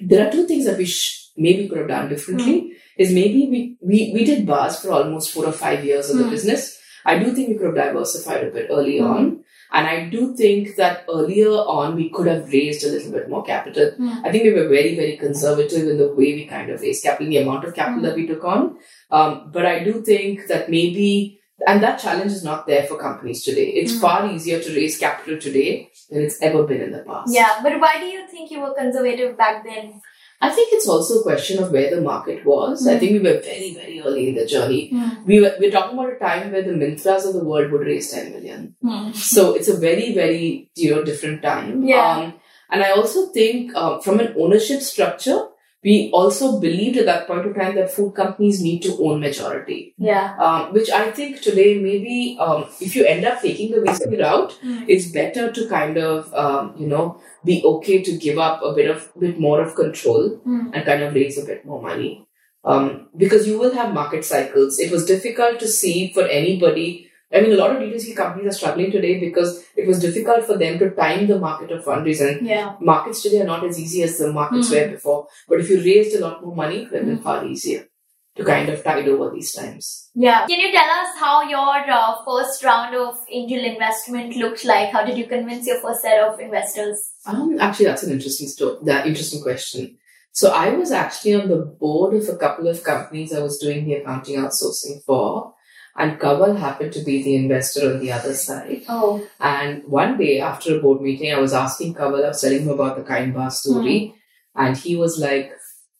there 0.00 0.26
are 0.26 0.30
two 0.32 0.46
things 0.46 0.64
that 0.66 0.78
we 0.78 0.84
sh- 0.86 1.30
maybe 1.36 1.68
could 1.68 1.78
have 1.78 1.88
done 1.88 2.08
differently. 2.08 2.72
Is 2.96 3.12
maybe 3.12 3.48
we, 3.50 3.76
we 3.82 4.12
we 4.14 4.24
did 4.24 4.46
bars 4.46 4.78
for 4.80 4.92
almost 4.92 5.32
four 5.32 5.46
or 5.46 5.52
five 5.52 5.84
years 5.84 6.10
of 6.10 6.18
the 6.18 6.24
Mm. 6.24 6.30
business. 6.30 6.78
I 7.04 7.18
do 7.18 7.32
think 7.34 7.48
we 7.48 7.56
could 7.56 7.66
have 7.66 7.74
diversified 7.86 8.44
a 8.44 8.50
bit 8.50 8.68
early 8.70 8.98
Mm. 9.00 9.10
on. 9.14 9.40
And 9.72 9.88
I 9.88 10.08
do 10.08 10.36
think 10.36 10.76
that 10.76 11.04
earlier 11.12 11.50
on 11.50 11.96
we 11.96 12.08
could 12.08 12.28
have 12.28 12.52
raised 12.52 12.84
a 12.84 12.90
little 12.90 13.10
bit 13.10 13.28
more 13.28 13.42
capital. 13.42 13.90
I 14.24 14.30
think 14.30 14.44
we 14.44 14.52
were 14.52 14.68
very, 14.68 14.94
very 14.94 15.16
conservative 15.16 15.88
in 15.88 15.98
the 15.98 16.08
way 16.14 16.34
we 16.34 16.44
kind 16.46 16.70
of 16.70 16.80
raised 16.80 17.02
capital, 17.02 17.28
the 17.28 17.38
amount 17.38 17.64
of 17.64 17.74
capital 17.74 18.00
Mm. 18.00 18.06
that 18.06 18.14
we 18.14 18.26
took 18.28 18.44
on. 18.44 18.76
Um, 19.10 19.50
but 19.52 19.66
I 19.66 19.82
do 19.82 20.00
think 20.02 20.46
that 20.46 20.70
maybe, 20.70 21.40
and 21.66 21.82
that 21.82 21.98
challenge 22.00 22.32
is 22.32 22.44
not 22.44 22.66
there 22.66 22.84
for 22.84 22.96
companies 22.98 23.42
today. 23.44 23.66
It's 23.82 23.92
Mm. 23.94 24.00
far 24.00 24.30
easier 24.32 24.60
to 24.60 24.74
raise 24.74 24.98
capital 24.98 25.38
today 25.38 25.90
than 26.10 26.22
it's 26.22 26.40
ever 26.42 26.62
been 26.64 26.80
in 26.80 26.92
the 26.92 26.98
past. 27.10 27.32
Yeah, 27.32 27.60
but 27.62 27.78
why 27.80 27.98
do 28.00 28.06
you 28.06 28.26
think 28.28 28.50
you 28.50 28.60
were 28.60 28.74
conservative 28.74 29.36
back 29.36 29.64
then? 29.64 30.00
I 30.40 30.50
think 30.50 30.72
it's 30.72 30.88
also 30.88 31.20
a 31.20 31.22
question 31.22 31.62
of 31.62 31.70
where 31.70 31.94
the 31.94 32.00
market 32.02 32.44
was. 32.44 32.86
I 32.86 32.94
Mm. 32.96 33.00
think 33.00 33.12
we 33.12 33.18
were 33.30 33.40
very, 33.40 33.70
very 33.74 34.00
early 34.02 34.28
in 34.30 34.34
the 34.34 34.44
journey. 34.44 34.92
We 35.26 35.40
were, 35.40 35.54
we're 35.60 35.70
talking 35.70 35.96
about 35.98 36.12
a 36.12 36.18
time 36.18 36.52
where 36.52 36.62
the 36.62 36.72
Myntras 36.72 37.24
of 37.26 37.34
the 37.34 37.44
world 37.44 37.70
would 37.72 37.86
raise 37.92 38.10
10 38.10 38.32
million. 38.32 38.74
So 39.14 39.54
it's 39.54 39.68
a 39.68 39.76
very, 39.76 40.12
very, 40.12 40.70
you 40.74 40.90
know, 40.94 41.02
different 41.04 41.40
time. 41.42 41.84
Yeah. 41.84 42.16
Um, 42.16 42.34
and 42.70 42.82
I 42.82 42.90
also 42.90 43.26
think 43.26 43.72
uh, 43.74 44.00
from 44.00 44.20
an 44.20 44.34
ownership 44.38 44.80
structure, 44.82 45.46
we 45.84 46.10
also 46.12 46.58
believed 46.60 46.96
at 46.96 47.06
that 47.06 47.26
point 47.26 47.46
of 47.46 47.54
time 47.54 47.74
that 47.76 47.90
food 47.90 48.14
companies 48.14 48.62
need 48.62 48.82
to 48.82 48.96
own 49.04 49.20
majority. 49.20 49.94
Yeah. 49.98 50.34
Um, 50.38 50.72
which 50.72 50.90
I 50.90 51.10
think 51.10 51.42
today 51.42 51.78
maybe 51.78 52.38
um, 52.40 52.66
if 52.80 52.96
you 52.96 53.04
end 53.04 53.24
up 53.24 53.42
taking 53.42 53.70
the 53.70 53.78
VC 53.78 54.18
route, 54.20 54.58
it's 54.88 55.06
better 55.12 55.52
to 55.52 55.68
kind 55.68 55.98
of 55.98 56.32
um, 56.34 56.74
you 56.78 56.86
know 56.86 57.20
be 57.44 57.62
okay 57.62 58.02
to 58.02 58.16
give 58.16 58.38
up 58.38 58.62
a 58.62 58.72
bit 58.72 58.90
of 58.90 59.12
bit 59.18 59.38
more 59.38 59.60
of 59.60 59.74
control 59.74 60.40
and 60.72 60.84
kind 60.84 61.02
of 61.02 61.14
raise 61.14 61.38
a 61.38 61.44
bit 61.44 61.64
more 61.66 61.82
money 61.82 62.26
um, 62.64 63.08
because 63.16 63.46
you 63.46 63.58
will 63.58 63.74
have 63.74 63.94
market 63.94 64.24
cycles. 64.24 64.78
It 64.78 64.90
was 64.90 65.04
difficult 65.04 65.60
to 65.60 65.68
see 65.68 66.12
for 66.12 66.26
anybody. 66.26 67.10
I 67.34 67.40
mean, 67.40 67.52
a 67.52 67.56
lot 67.56 67.72
of 67.74 67.78
D2C 67.82 68.14
companies 68.14 68.46
are 68.48 68.56
struggling 68.58 68.92
today 68.92 69.18
because 69.18 69.64
it 69.76 69.86
was 69.88 70.00
difficult 70.00 70.44
for 70.44 70.56
them 70.56 70.78
to 70.78 70.90
time 70.90 71.26
the 71.26 71.38
market 71.38 71.72
of 71.72 71.84
fundraising. 71.84 72.42
Yeah. 72.42 72.76
Markets 72.80 73.22
today 73.22 73.40
are 73.40 73.46
not 73.46 73.64
as 73.64 73.78
easy 73.78 74.02
as 74.04 74.18
the 74.18 74.32
markets 74.32 74.70
Mm. 74.70 74.80
were 74.82 74.88
before. 74.92 75.26
But 75.48 75.60
if 75.60 75.68
you 75.70 75.78
raised 75.78 76.14
a 76.16 76.20
lot 76.20 76.44
more 76.44 76.54
money, 76.54 76.82
it 76.84 76.92
would 76.92 77.08
have 77.08 77.18
Mm. 77.18 77.22
far 77.24 77.44
easier 77.44 77.88
to 78.36 78.44
kind 78.44 78.68
of 78.68 78.84
tide 78.84 79.08
over 79.08 79.30
these 79.32 79.52
times. 79.52 80.10
Yeah. 80.14 80.46
Can 80.46 80.60
you 80.60 80.70
tell 80.72 80.90
us 81.00 81.10
how 81.18 81.42
your 81.48 81.90
uh, 81.98 82.14
first 82.24 82.62
round 82.64 82.94
of 82.94 83.18
angel 83.30 83.64
investment 83.64 84.36
looked 84.36 84.64
like? 84.64 84.90
How 84.90 85.04
did 85.04 85.18
you 85.18 85.26
convince 85.26 85.66
your 85.66 85.80
first 85.80 86.02
set 86.02 86.20
of 86.20 86.38
investors? 86.40 87.02
Um, 87.26 87.58
actually, 87.60 87.86
that's 87.86 88.02
an 88.04 88.12
interesting 88.12 88.48
story. 88.48 88.76
That 88.84 89.06
interesting 89.06 89.42
question. 89.42 89.98
So 90.32 90.50
I 90.50 90.70
was 90.70 90.90
actually 90.90 91.34
on 91.34 91.48
the 91.48 91.58
board 91.58 92.14
of 92.14 92.28
a 92.28 92.36
couple 92.36 92.66
of 92.68 92.82
companies 92.82 93.32
I 93.32 93.40
was 93.40 93.58
doing 93.58 93.84
the 93.86 93.94
accounting 93.94 94.36
outsourcing 94.40 95.04
for, 95.06 95.53
and 95.96 96.18
Kawal 96.18 96.58
happened 96.58 96.92
to 96.94 97.04
be 97.04 97.22
the 97.22 97.36
investor 97.36 97.92
on 97.92 98.00
the 98.00 98.10
other 98.10 98.34
side. 98.34 98.82
Oh. 98.88 99.26
And 99.38 99.84
one 99.84 100.18
day 100.18 100.40
after 100.40 100.76
a 100.76 100.80
board 100.80 101.00
meeting, 101.00 101.32
I 101.32 101.38
was 101.38 101.52
asking 101.52 101.94
Kawal, 101.94 102.24
I 102.24 102.28
was 102.28 102.40
telling 102.40 102.62
him 102.62 102.70
about 102.70 102.96
the 102.96 103.04
Kind 103.04 103.32
Bar 103.32 103.50
story, 103.50 104.08
hmm. 104.08 104.64
and 104.64 104.76
he 104.76 104.96
was 104.96 105.18
like, 105.18 105.52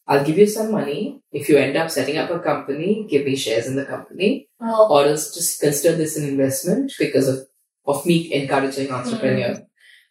I'll 0.07 0.23
give 0.23 0.37
you 0.37 0.47
some 0.47 0.71
money. 0.71 1.21
If 1.31 1.49
you 1.49 1.57
end 1.57 1.77
up 1.77 1.89
setting 1.89 2.17
up 2.17 2.29
a 2.29 2.39
company, 2.39 3.07
give 3.09 3.25
me 3.25 3.35
shares 3.35 3.67
in 3.67 3.75
the 3.75 3.85
company, 3.85 4.49
Oh. 4.61 4.87
or 4.89 5.05
else 5.05 5.33
just 5.33 5.59
consider 5.61 5.95
this 5.95 6.17
an 6.17 6.27
investment 6.27 6.91
because 6.99 7.27
of, 7.27 7.47
of 7.85 8.05
me 8.05 8.33
encouraging 8.33 8.89
hmm. 8.89 8.95
entrepreneurs. 8.95 9.59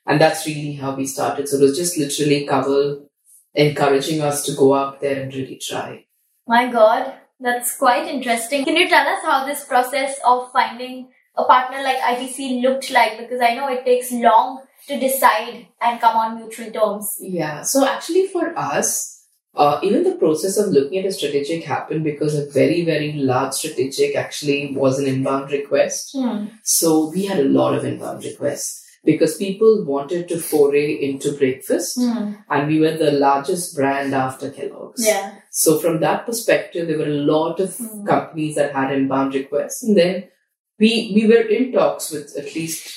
And 0.07 0.21
that's 0.21 0.47
really 0.47 0.75
how 0.75 0.95
we 0.95 1.07
started. 1.07 1.49
So 1.49 1.57
it 1.57 1.63
was 1.63 1.77
just 1.77 1.97
literally 1.97 2.47
Kaval 2.47 3.07
encouraging 3.55 4.21
us 4.21 4.45
to 4.47 4.53
go 4.53 4.75
out 4.75 5.01
there 5.01 5.23
and 5.23 5.35
really 5.35 5.59
try. 5.63 6.07
My 6.47 6.71
God, 6.71 7.15
that's 7.45 7.77
quite 7.77 8.09
interesting. 8.09 8.65
Can 8.65 8.77
you 8.77 8.89
tell 8.89 9.07
us 9.07 9.23
how 9.23 9.45
this 9.45 9.65
process 9.65 10.19
of 10.27 10.51
finding 10.51 11.09
a 11.37 11.45
partner 11.45 11.83
like 11.83 11.99
ITC 11.99 12.63
looked 12.63 12.91
like? 12.91 13.19
Because 13.19 13.41
I 13.41 13.55
know 13.55 13.69
it 13.69 13.85
takes 13.85 14.11
long 14.11 14.63
to 14.89 14.99
decide 14.99 15.67
and 15.81 16.01
come 16.01 16.17
on 16.17 16.37
mutual 16.37 16.71
terms. 16.71 17.17
Yeah. 17.21 17.63
So 17.63 17.87
actually, 17.87 18.29
for 18.29 18.59
us, 18.59 19.27
uh, 19.55 19.79
even 19.83 20.05
the 20.05 20.17
process 20.17 20.57
of 20.57 20.71
looking 20.71 20.99
at 20.99 21.07
a 21.07 21.13
strategic 21.13 21.65
happened 21.65 22.03
because 22.03 22.35
a 22.35 22.51
very, 22.51 22.85
very 22.85 23.13
large 23.13 23.53
strategic 23.53 24.17
actually 24.17 24.75
was 24.75 24.99
an 24.99 25.07
inbound 25.07 25.53
request. 25.53 26.17
Hmm. 26.17 26.47
So 26.63 27.11
we 27.11 27.27
had 27.27 27.39
a 27.39 27.45
lot 27.45 27.75
of 27.75 27.85
inbound 27.85 28.25
requests 28.25 28.84
because 29.05 29.37
people 29.37 29.85
wanted 29.85 30.29
to 30.29 30.39
foray 30.39 30.93
into 31.09 31.33
breakfast, 31.33 31.99
Hmm. 32.01 32.33
and 32.51 32.69
we 32.69 32.81
were 32.81 32.97
the 32.97 33.13
largest 33.13 33.77
brand 33.77 34.15
after 34.15 34.51
Kellogg's. 34.51 35.07
Yeah. 35.07 35.33
So 35.51 35.79
from 35.79 36.01
that 36.01 36.25
perspective, 36.27 36.89
there 36.89 36.99
were 36.99 37.13
a 37.17 37.25
lot 37.35 37.61
of 37.61 37.77
Hmm. 37.77 38.05
companies 38.07 38.55
that 38.57 38.73
had 38.75 38.93
inbound 38.93 39.35
requests, 39.35 39.83
and 39.83 39.97
then 39.97 40.25
we 40.79 41.13
we 41.17 41.27
were 41.33 41.45
in 41.59 41.73
talks 41.73 42.11
with 42.11 42.35
at 42.37 42.55
least 42.55 42.89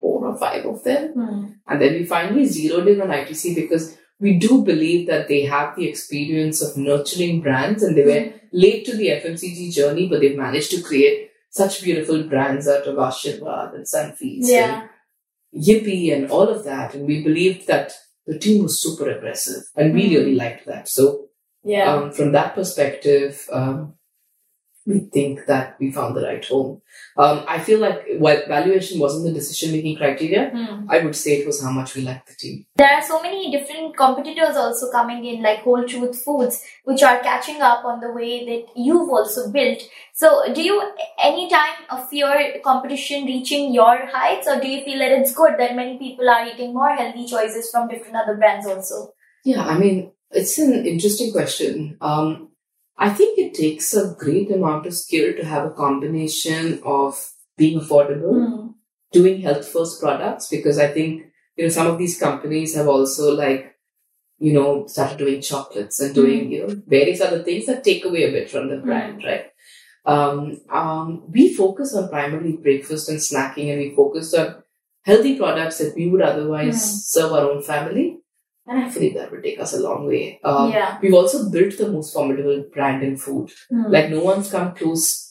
four 0.00 0.26
or 0.26 0.36
five 0.38 0.64
of 0.66 0.84
them. 0.84 1.12
Hmm. 1.14 1.42
And 1.68 1.80
then 1.80 1.92
we 1.94 2.04
finally 2.04 2.44
zeroed 2.44 2.88
in 2.88 3.00
on 3.00 3.10
ITC 3.10 3.54
because 3.54 3.96
we 4.20 4.34
do 4.38 4.62
believe 4.62 5.06
that 5.08 5.26
they 5.28 5.42
have 5.42 5.74
the 5.76 5.88
experience 5.88 6.62
of 6.62 6.76
nurturing 6.76 7.40
brands 7.40 7.82
and 7.82 7.96
they 7.96 8.04
were 8.04 8.32
late 8.52 8.84
to 8.86 8.96
the 8.96 9.08
FMCG 9.10 9.70
journey, 9.70 10.08
but 10.08 10.20
they've 10.20 10.36
managed 10.36 10.70
to 10.72 10.82
create 10.82 11.30
such 11.50 11.82
beautiful 11.82 12.22
brands 12.24 12.68
out 12.68 12.86
of 12.86 12.96
Aashirvaad 12.96 13.74
and 13.74 13.84
Sunfeast 13.86 14.48
Yeah. 14.48 14.82
and 14.82 14.88
Yippee 15.54 16.12
and 16.14 16.30
all 16.30 16.48
of 16.48 16.64
that. 16.64 16.94
And 16.94 17.06
we 17.06 17.22
believed 17.22 17.66
that 17.66 17.92
the 18.26 18.38
team 18.38 18.62
was 18.62 18.82
super 18.82 19.10
aggressive 19.10 19.62
and 19.76 19.92
we 19.94 20.06
Mm. 20.06 20.10
really 20.10 20.34
liked 20.34 20.66
that. 20.66 20.88
So 20.88 21.28
Yeah. 21.64 21.94
um, 21.94 22.12
from 22.12 22.32
that 22.32 22.54
perspective, 22.54 23.46
um, 23.52 23.94
we 24.84 25.00
think 25.00 25.46
that 25.46 25.76
we 25.78 25.92
found 25.92 26.16
the 26.16 26.22
right 26.22 26.44
home. 26.44 26.80
Um, 27.16 27.44
I 27.46 27.58
feel 27.60 27.78
like 27.78 28.02
while 28.18 28.42
valuation 28.48 28.98
wasn't 28.98 29.26
the 29.26 29.32
decision 29.32 29.72
making 29.72 29.96
criteria, 29.96 30.50
Hmm. 30.50 30.86
I 30.88 30.98
would 31.04 31.14
say 31.14 31.32
it 31.34 31.46
was 31.46 31.62
how 31.62 31.70
much 31.70 31.94
we 31.94 32.02
liked 32.02 32.28
the 32.28 32.34
team. 32.34 32.66
There 32.76 32.88
are 32.88 33.02
so 33.02 33.22
many 33.22 33.50
different 33.50 33.96
competitors 33.96 34.56
also 34.56 34.90
coming 34.90 35.24
in, 35.24 35.42
like 35.42 35.60
Whole 35.60 35.86
Truth 35.86 36.22
Foods, 36.24 36.62
which 36.84 37.02
are 37.02 37.20
catching 37.20 37.60
up 37.62 37.84
on 37.84 38.00
the 38.00 38.12
way 38.12 38.44
that 38.46 38.72
you've 38.76 39.08
also 39.08 39.50
built. 39.50 39.82
So, 40.14 40.52
do 40.52 40.62
you 40.62 40.82
anytime 41.22 41.74
uh, 41.88 42.04
fear 42.06 42.60
competition 42.64 43.24
reaching 43.24 43.72
your 43.72 44.06
heights, 44.06 44.48
or 44.48 44.60
do 44.60 44.68
you 44.68 44.84
feel 44.84 44.98
that 44.98 45.12
it's 45.12 45.34
good 45.34 45.54
that 45.58 45.76
many 45.76 45.98
people 45.98 46.28
are 46.28 46.46
eating 46.46 46.74
more 46.74 46.90
healthy 46.90 47.26
choices 47.26 47.70
from 47.70 47.88
different 47.88 48.16
other 48.16 48.36
brands 48.36 48.66
also? 48.66 49.12
Yeah, 49.44 49.64
I 49.64 49.78
mean, 49.78 50.12
it's 50.30 50.58
an 50.58 50.86
interesting 50.86 51.32
question. 51.32 51.96
Um, 52.00 52.48
I 52.98 53.10
think 53.10 53.38
it 53.38 53.54
takes 53.54 53.94
a 53.94 54.14
great 54.18 54.50
amount 54.50 54.86
of 54.86 54.94
skill 54.94 55.34
to 55.34 55.44
have 55.44 55.64
a 55.66 55.70
combination 55.70 56.80
of 56.84 57.18
being 57.56 57.80
affordable, 57.80 58.34
Hmm. 58.46 58.66
doing 59.12 59.40
health 59.42 59.66
first 59.68 60.00
products, 60.00 60.48
because 60.48 60.78
I 60.78 60.88
think, 60.88 61.24
you 61.56 61.64
know, 61.64 61.70
some 61.70 61.86
of 61.86 61.98
these 61.98 62.18
companies 62.18 62.74
have 62.74 62.88
also 62.88 63.34
like, 63.34 63.74
you 64.38 64.52
know, 64.52 64.86
started 64.86 65.18
doing 65.18 65.40
chocolates 65.40 66.00
and 66.00 66.14
doing, 66.14 66.50
you 66.52 66.66
know, 66.66 66.82
various 66.86 67.20
other 67.20 67.42
things 67.42 67.66
that 67.66 67.84
take 67.84 68.04
away 68.04 68.24
a 68.24 68.32
bit 68.32 68.50
from 68.50 68.68
the 68.68 68.76
brand, 68.78 69.22
right? 69.24 69.46
Um, 70.04 70.58
um, 70.70 71.30
we 71.30 71.54
focus 71.54 71.94
on 71.94 72.08
primarily 72.08 72.56
breakfast 72.56 73.08
and 73.08 73.18
snacking, 73.18 73.70
and 73.70 73.78
we 73.80 73.94
focus 73.94 74.34
on 74.34 74.62
healthy 75.04 75.36
products 75.36 75.78
that 75.78 75.94
we 75.94 76.08
would 76.10 76.22
otherwise 76.22 76.76
Mm. 76.76 77.00
serve 77.14 77.32
our 77.32 77.50
own 77.50 77.62
family. 77.62 78.18
And 78.66 78.84
I 78.84 78.88
believe 78.94 79.14
that 79.14 79.30
would 79.30 79.42
take 79.42 79.58
us 79.60 79.72
a 79.74 79.80
long 79.80 80.06
way. 80.06 80.40
Um, 80.44 80.70
yeah. 80.70 80.98
We've 81.02 81.14
also 81.14 81.50
built 81.50 81.76
the 81.78 81.88
most 81.90 82.12
formidable 82.14 82.64
brand 82.72 83.02
in 83.02 83.16
food. 83.16 83.50
Hmm. 83.68 83.90
Like 83.90 84.10
no 84.10 84.22
one's 84.22 84.50
come 84.50 84.74
close. 84.74 85.28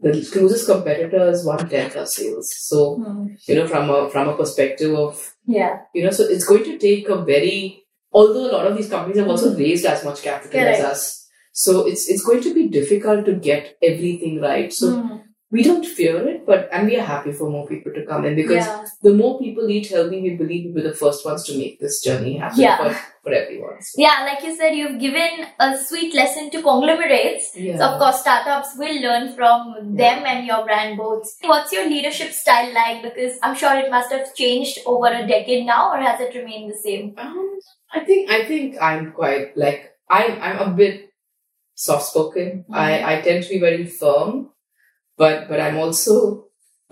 The 0.00 0.12
closest 0.32 0.66
competitor 0.66 1.28
is 1.28 1.44
one 1.44 1.68
tenth 1.68 1.96
our 1.96 2.06
sales. 2.06 2.50
So 2.56 2.96
Hmm. 2.96 3.26
you 3.46 3.54
know, 3.56 3.66
from 3.66 3.90
a 3.90 4.08
from 4.10 4.28
a 4.28 4.36
perspective 4.36 4.94
of 4.94 5.34
Yeah. 5.46 5.80
you 5.94 6.04
know, 6.04 6.10
so 6.10 6.24
it's 6.24 6.46
going 6.46 6.64
to 6.64 6.78
take 6.78 7.08
a 7.08 7.22
very. 7.22 7.84
Although 8.12 8.50
a 8.50 8.54
lot 8.56 8.66
of 8.66 8.76
these 8.76 8.88
companies 8.88 9.18
have 9.18 9.28
also 9.28 9.54
raised 9.56 9.84
as 9.86 10.04
much 10.04 10.22
capital 10.22 10.58
as 10.60 10.80
us, 10.80 11.28
so 11.52 11.86
it's 11.86 12.08
it's 12.08 12.24
going 12.24 12.40
to 12.42 12.54
be 12.54 12.66
difficult 12.68 13.24
to 13.26 13.34
get 13.34 13.76
everything 13.82 14.40
right. 14.40 14.72
So 14.72 14.88
Hmm. 15.00 15.16
We 15.52 15.62
don't 15.64 15.84
fear 15.84 16.16
it, 16.28 16.46
but 16.46 16.68
and 16.72 16.86
we 16.86 16.96
are 16.96 17.04
happy 17.04 17.32
for 17.32 17.50
more 17.50 17.66
people 17.66 17.92
to 17.92 18.06
come 18.06 18.24
in 18.24 18.36
because 18.36 18.66
yeah. 18.66 18.84
the 19.02 19.12
more 19.12 19.38
people 19.38 19.68
eat 19.68 19.88
healthy, 19.88 20.20
we 20.22 20.36
believe 20.36 20.66
we'll 20.66 20.82
be 20.82 20.88
the 20.88 20.94
first 20.94 21.24
ones 21.24 21.42
to 21.44 21.58
make 21.58 21.80
this 21.80 22.00
journey 22.00 22.36
happen 22.36 22.60
Yeah. 22.60 22.76
for, 22.76 22.92
for 23.24 23.32
everyone. 23.34 23.82
So, 23.82 24.00
Yeah, 24.00 24.24
like 24.28 24.44
you 24.44 24.54
said, 24.56 24.76
you've 24.76 25.00
given 25.00 25.46
a 25.58 25.76
sweet 25.76 26.14
lesson 26.14 26.50
to 26.52 26.62
conglomerates. 26.62 27.50
yeah. 27.56 27.78
So 27.78 27.84
of 27.88 27.98
course, 27.98 28.20
startups 28.20 28.76
will 28.78 29.00
learn 29.02 29.32
from 29.34 29.96
them 29.96 30.22
and 30.24 30.46
your 30.46 30.64
brand 30.64 30.96
both. 30.96 31.26
What's 31.42 31.72
your 31.72 31.88
leadership 31.88 32.30
style 32.32 32.72
like? 32.72 33.02
Because 33.02 33.36
I'm 33.42 33.56
sure 33.56 33.74
it 33.76 33.90
must 33.90 34.12
have 34.12 34.32
changed 34.34 34.78
over 34.86 35.08
a 35.08 35.26
decade 35.26 35.66
now, 35.66 35.92
or 35.92 35.98
has 36.00 36.20
it 36.20 36.32
remained 36.34 36.70
the 36.72 36.78
same? 36.78 37.14
Um, 37.18 37.58
I 37.92 38.00
think 38.04 38.30
I 38.30 38.44
think 38.44 38.80
I'm 38.80 39.10
quite 39.12 39.56
like 39.56 39.94
I'm 40.08 40.40
I'm 40.40 40.58
a 40.68 40.70
bit 40.76 41.10
soft 41.74 42.06
spoken. 42.06 42.64
Mhm. 42.70 42.76
I 42.76 43.14
I 43.16 43.20
tend 43.20 43.42
to 43.44 43.48
be 43.50 43.58
very 43.58 43.84
firm, 43.86 44.50
but 45.22 45.48
but 45.50 45.60
I'm 45.64 45.76
also 45.84 46.14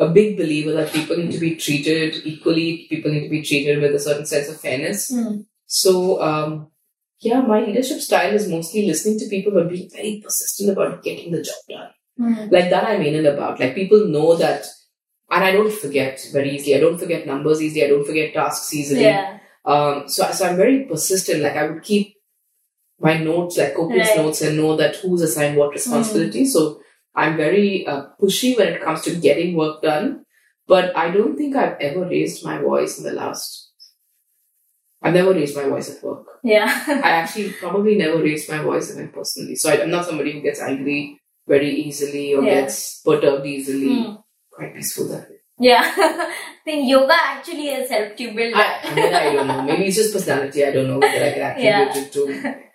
a 0.07 0.09
big 0.19 0.37
believer 0.41 0.73
that 0.79 0.93
people 0.97 1.17
need 1.21 1.33
to 1.37 1.41
be 1.49 1.53
treated 1.67 2.17
equally. 2.33 2.87
People 2.91 3.11
need 3.15 3.25
to 3.29 3.35
be 3.37 3.43
treated 3.51 3.83
with 3.83 3.95
a 4.01 4.05
certain 4.09 4.27
sense 4.33 4.49
of 4.53 4.61
fairness. 4.67 5.01
So 5.67 5.93
um, 6.31 6.51
yeah, 7.29 7.41
my 7.53 7.61
leadership 7.67 8.01
style 8.09 8.35
is 8.41 8.49
mostly 8.57 8.87
listening 8.91 9.19
to 9.21 9.29
people 9.35 9.53
but 9.59 9.69
being 9.75 9.89
very 9.99 10.13
persistent 10.25 10.71
about 10.75 11.03
getting 11.09 11.33
the 11.33 11.43
job 11.49 11.63
done. 11.75 11.91
Like 12.57 12.69
that 12.75 12.85
I'm 12.91 13.03
in 13.09 13.15
and 13.21 13.27
about. 13.35 13.61
Like 13.61 13.75
people 13.75 14.07
know 14.17 14.37
that. 14.45 14.67
And 15.31 15.45
I 15.45 15.51
don't 15.57 15.73
forget 15.85 16.15
very 16.33 16.51
easily. 16.57 16.75
I 16.77 16.81
don't 16.85 16.99
forget 17.05 17.27
numbers 17.33 17.61
easily. 17.65 17.85
I 17.85 17.89
don't 17.89 18.07
forget 18.11 18.33
tasks 18.35 18.73
easily. 18.81 19.03
Yeah. 19.09 19.39
Um, 19.73 20.09
so, 20.09 20.31
so 20.37 20.47
I'm 20.49 20.57
very 20.57 20.79
persistent. 20.93 21.43
Like 21.43 21.57
I 21.63 21.67
would 21.69 21.83
keep 21.83 22.15
my 23.07 23.15
notes, 23.19 23.59
like 23.59 23.75
copious 23.75 24.09
Right. 24.09 24.17
notes, 24.23 24.41
and 24.43 24.57
know 24.57 24.73
that 24.77 24.97
who's 24.97 25.23
assigned 25.29 25.57
what 25.59 25.73
responsibility. 25.73 26.47
So 26.55 26.81
I'm 27.19 27.37
very 27.37 27.87
uh, 27.87 28.15
pushy 28.21 28.57
when 28.57 28.69
it 28.75 28.83
comes 28.83 29.03
to 29.03 29.17
getting 29.17 29.57
work 29.57 29.83
done. 29.83 30.25
But 30.69 30.97
I 30.97 31.11
don't 31.11 31.37
think 31.37 31.57
I've 31.57 31.81
ever 31.81 32.07
raised 32.07 32.45
my 32.45 32.59
voice 32.59 32.99
in 32.99 33.05
the 33.05 33.13
last. 33.13 33.73
I've 35.03 35.15
never 35.15 35.33
raised 35.33 35.57
my 35.57 35.65
voice 35.65 35.91
at 35.95 36.03
work. 36.03 36.27
Yeah. 36.45 36.67
I 36.89 37.11
actually 37.23 37.51
probably 37.53 37.97
never 37.97 38.19
raised 38.23 38.49
my 38.51 38.59
voice 38.59 38.91
even 38.93 39.09
personally. 39.09 39.57
So 39.57 39.71
I'm 39.71 39.91
not 39.91 40.05
somebody 40.05 40.33
who 40.33 40.43
gets 40.43 40.61
angry 40.61 41.19
very 41.47 41.71
easily 41.71 42.35
or 42.35 42.43
Yeah. 42.45 42.61
gets 42.63 43.01
perturbed 43.01 43.47
easily. 43.47 43.95
Hmm. 44.05 44.15
Quite 44.53 44.75
peaceful 44.75 45.09
that 45.09 45.29
way. 45.31 45.37
Yeah. 45.59 45.83
I 45.99 46.35
think 46.65 46.89
yoga 46.89 47.15
actually 47.15 47.67
has 47.69 47.89
helped 47.91 48.21
you 48.21 48.33
build 48.33 48.55
I. 48.55 48.79
I 48.85 48.95
mean, 48.95 49.15
I 49.15 49.33
don't 49.33 49.47
know. 49.49 49.63
Maybe 49.63 49.87
it's 49.87 49.97
just 49.97 50.13
personality. 50.13 50.65
I 50.65 50.71
don't 50.73 50.87
know 50.87 50.99
whether 50.99 51.25
I 51.25 51.33
can 51.33 51.43
attribute 51.51 51.97
it 52.07 52.13
to 52.13 52.23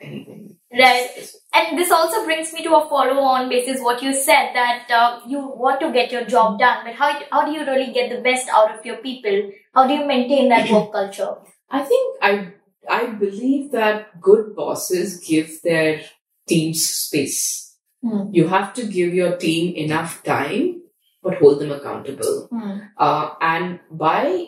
anything. 0.02 0.58
Right. 0.78 1.30
And 1.54 1.78
this 1.78 1.92
also 1.92 2.26
brings 2.26 2.52
me 2.52 2.64
to 2.64 2.76
a 2.76 2.90
follow 2.90 3.20
on 3.22 3.48
basis 3.48 3.80
what 3.80 4.02
you 4.02 4.14
said 4.14 4.54
that 4.54 4.90
uh, 4.90 5.20
you 5.28 5.40
want 5.40 5.80
to 5.82 5.92
get 5.92 6.12
your 6.12 6.26
job 6.26 6.58
done, 6.60 6.84
but 6.84 6.96
how, 6.96 7.20
how 7.32 7.46
do 7.46 7.52
you 7.52 7.64
really 7.66 7.94
get 7.94 8.10
the 8.10 8.22
best 8.22 8.50
out 8.50 8.78
of 8.78 8.84
your 8.86 8.98
people? 8.98 9.52
How 9.76 9.86
do 9.88 9.94
you 9.94 10.08
maintain 10.08 10.50
that 10.50 10.70
work 10.72 10.92
culture? 10.92 11.36
I 11.70 11.84
think 11.84 12.18
I 12.22 12.54
I 12.90 13.06
believe 13.08 13.72
that 13.72 14.20
good 14.22 14.56
bosses 14.56 15.20
give 15.20 15.62
their 15.64 16.02
teams 16.48 16.86
space. 16.86 17.78
Hmm. 18.04 18.28
You 18.32 18.48
have 18.48 18.74
to 18.76 18.86
give 18.86 19.14
your 19.14 19.38
team 19.38 19.76
enough 19.76 20.24
time, 20.24 20.82
but 21.22 21.36
hold 21.36 21.60
them 21.60 21.72
accountable. 21.72 22.50
Uh, 22.98 23.34
and 23.42 23.80
by 23.90 24.48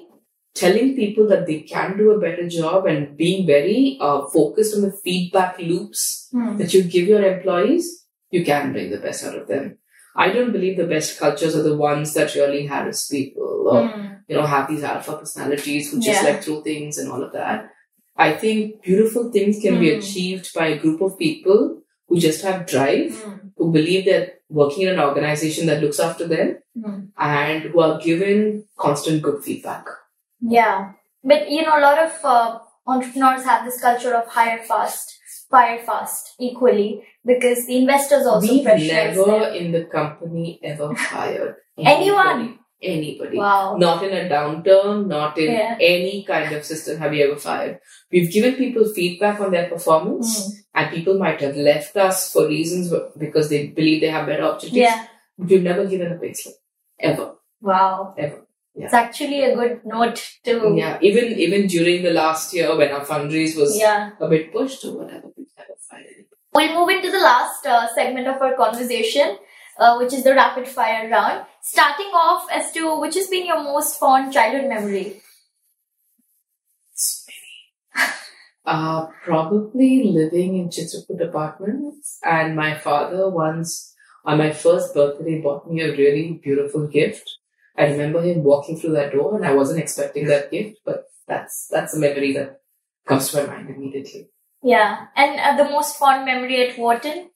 telling 0.56 0.96
people 0.96 1.28
that 1.28 1.46
they 1.48 1.60
can 1.62 1.98
do 1.98 2.12
a 2.12 2.20
better 2.20 2.48
job 2.50 2.86
and 2.86 3.18
being 3.18 3.46
very 3.46 3.98
uh, 4.02 4.26
focused 4.28 4.76
on 4.76 4.82
the 4.84 4.92
feedback 5.04 5.60
loops 5.60 6.30
that 6.58 6.74
you 6.74 6.84
give 6.84 7.08
your 7.08 7.24
employees, 7.24 8.06
you 8.32 8.44
can 8.46 8.72
bring 8.74 8.90
the 8.92 8.98
best 8.98 9.26
out 9.26 9.38
of 9.38 9.48
them. 9.48 9.78
I 10.16 10.32
don't 10.32 10.54
believe 10.54 10.78
the 10.78 10.88
best 10.88 11.20
cultures 11.20 11.56
are 11.58 11.64
the 11.64 11.76
ones 11.78 12.14
that 12.14 12.36
really 12.36 12.66
harass 12.68 13.08
people 13.10 13.68
or 13.70 13.82
you 14.30 14.36
know 14.36 14.46
have 14.46 14.70
these 14.70 14.84
alpha 14.84 15.18
personalities 15.18 15.92
who 15.92 15.98
just 16.02 16.24
Yeah. 16.24 16.30
like 16.30 16.44
throw 16.44 16.62
things 16.62 16.98
and 16.98 17.12
all 17.12 17.22
of 17.24 17.34
that. 17.34 17.70
I 18.16 18.32
think 18.44 18.82
beautiful 18.82 19.30
things 19.32 19.60
can 19.62 19.78
be 19.80 19.92
Hmm. 19.92 19.98
achieved 20.00 20.54
by 20.54 20.68
a 20.68 20.80
group 20.80 21.02
of 21.02 21.18
people 21.20 21.82
who 22.08 22.18
just 22.28 22.42
have 22.44 22.66
drive, 22.66 23.12
who 23.58 23.72
believe 23.74 24.06
that 24.06 24.40
working 24.50 24.84
in 24.84 24.94
an 24.94 25.00
organization 25.10 25.68
that 25.68 25.82
looks 25.84 26.00
after 26.00 26.26
them 26.36 26.50
and 27.18 27.64
who 27.64 27.80
are 27.82 28.00
given 28.00 28.66
constant 28.78 29.22
good 29.22 29.44
feedback. 29.44 29.86
Yeah. 30.42 30.92
But 31.24 31.50
you 31.50 31.64
know, 31.64 31.78
a 31.78 31.82
lot 31.82 32.00
of 32.00 32.12
uh, 32.24 32.60
entrepreneurs 32.88 33.44
have 33.46 33.66
this 33.66 33.82
culture 33.82 34.14
of 34.16 34.28
hire 34.28 34.60
fast, 34.64 35.18
fire 35.50 35.80
fast 35.80 36.34
equally 36.40 37.04
because 37.26 37.66
the 37.68 37.78
investors 37.78 38.26
also 38.26 38.48
We've 38.54 38.64
never 38.64 39.24
them. 39.26 39.54
in 39.56 39.72
the 39.72 39.86
company 39.86 40.60
ever 40.64 40.94
fired 40.96 41.56
Anyone? 41.78 42.28
anybody. 42.28 42.60
Anybody. 42.82 43.38
Wow. 43.38 43.78
Not 43.78 44.04
in 44.04 44.12
a 44.14 44.30
downturn, 44.30 45.08
not 45.08 45.38
in 45.40 45.52
Yeah. 45.52 45.78
any 45.80 46.24
kind 46.24 46.54
of 46.54 46.64
system 46.66 46.98
have 47.00 47.10
we 47.12 47.24
ever 47.24 47.38
fired. 47.38 47.80
We've 48.12 48.32
given 48.32 48.56
people 48.56 48.86
feedback 48.94 49.40
on 49.40 49.52
their 49.52 49.68
performance, 49.70 50.30
Mm. 50.38 50.52
and 50.76 50.94
people 50.94 51.18
might 51.18 51.42
have 51.42 51.56
left 51.56 51.96
us 51.98 52.32
for 52.32 52.48
reasons 52.48 52.94
because 53.18 53.50
they 53.50 53.68
believe 53.68 54.02
they 54.02 54.08
have 54.10 54.28
better 54.28 54.44
opportunities. 54.44 54.82
Yeah. 54.84 55.08
We've 55.38 55.64
never 55.64 55.86
given 55.88 56.12
a 56.12 56.18
pay 56.20 56.34
slip. 56.34 56.56
Ever. 57.00 57.36
Wow. 57.62 58.14
Ever. 58.18 58.45
Yeah. 58.76 58.86
It's 58.86 58.94
actually 58.94 59.42
a 59.44 59.56
good 59.56 59.86
note 59.86 60.22
to. 60.44 60.74
Yeah. 60.78 60.98
Even 61.02 61.40
even 61.40 61.68
during 61.68 62.04
the 62.04 62.12
last 62.12 62.54
year 62.54 62.76
when 62.76 62.92
our 62.92 63.06
fundraise 63.06 63.56
was 63.56 63.78
Yeah. 63.78 64.12
a 64.20 64.28
bit 64.28 64.52
pushed 64.52 64.84
or 64.86 64.98
whatever, 64.98 65.30
we've 65.38 65.48
never 65.58 65.76
fired 65.90 66.06
anybody. 66.08 66.36
We'll 66.54 66.76
move 66.80 66.90
into 66.90 67.12
the 67.12 67.20
last 67.20 67.66
uh, 67.66 67.88
segment 67.96 68.28
of 68.28 68.42
our 68.42 68.56
conversation, 68.56 69.38
uh, 69.78 69.96
which 69.98 70.14
is 70.14 70.24
the 70.24 70.34
rapid 70.36 70.68
fire 70.68 71.10
round. 71.10 71.46
Starting 71.62 72.12
off 72.14 72.48
as 72.52 72.72
to 72.74 73.00
which 73.00 73.16
has 73.16 73.28
been 73.28 73.46
your 73.46 73.64
most 73.64 73.98
fond 73.98 74.34
childhood 74.34 74.68
memory. 74.70 75.22
So 76.94 77.32
many. 77.32 78.12
Uh, 78.68 79.06
probably 79.24 80.06
living 80.06 80.58
in 80.58 80.70
Chitraput 80.70 81.22
apartments. 81.24 82.18
And 82.24 82.56
my 82.56 82.74
father 82.76 83.30
once, 83.30 83.94
on 84.26 84.40
my 84.40 84.52
first 84.52 84.92
birthday, 84.96 85.40
bought 85.40 85.70
me 85.72 85.82
a 85.84 85.92
really 85.92 86.42
beautiful 86.44 86.88
gift. 86.88 87.30
I 87.78 87.88
remember 87.88 88.22
him 88.22 88.44
walking 88.44 88.78
through 88.78 88.94
that 88.94 89.12
door, 89.12 89.36
and 89.36 89.46
I 89.46 89.54
wasn't 89.54 89.80
expecting 89.80 90.28
that 90.28 90.52
gift, 90.52 90.80
but 90.86 91.06
that's 91.28 91.68
that's 91.68 91.96
a 91.96 92.00
memory 92.00 92.34
that 92.34 92.62
comes 93.06 93.30
to 93.30 93.44
my 93.44 93.56
mind 93.56 93.70
immediately. 93.70 94.30
Yeah. 94.64 95.08
And 95.16 95.40
uh, 95.40 95.64
the 95.64 95.70
most 95.70 95.98
fond 95.98 96.26
memory 96.26 96.68
at 96.68 96.78
Wharton? 96.78 97.30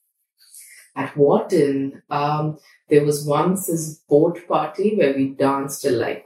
At 0.95 1.15
Wharton, 1.15 2.01
um, 2.09 2.57
there 2.89 3.05
was 3.05 3.25
once 3.25 3.67
this 3.67 4.01
boat 4.09 4.47
party 4.47 4.95
where 4.97 5.13
we 5.13 5.29
danced 5.29 5.83
till 5.83 5.99
like 5.99 6.25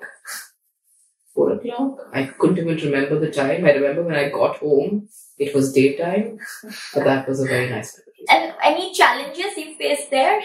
four 1.34 1.52
o'clock. 1.52 1.98
I 2.14 2.26
couldn't 2.26 2.60
even 2.60 2.78
remember 2.78 3.20
the 3.20 3.32
time. 3.32 3.66
I 3.66 3.72
remember 3.72 4.04
when 4.04 4.16
I 4.16 4.30
got 4.30 4.58
home, 4.58 5.10
it 5.38 5.54
was 5.54 5.74
daytime, 5.74 6.38
but 6.94 7.04
that 7.04 7.28
was 7.28 7.42
a 7.42 7.46
very 7.46 7.70
nice 7.70 8.00
memory. 8.00 8.13
And 8.30 8.54
any 8.64 8.94
challenges 8.94 9.58
you 9.58 9.76
faced 9.78 10.10
there 10.12 10.40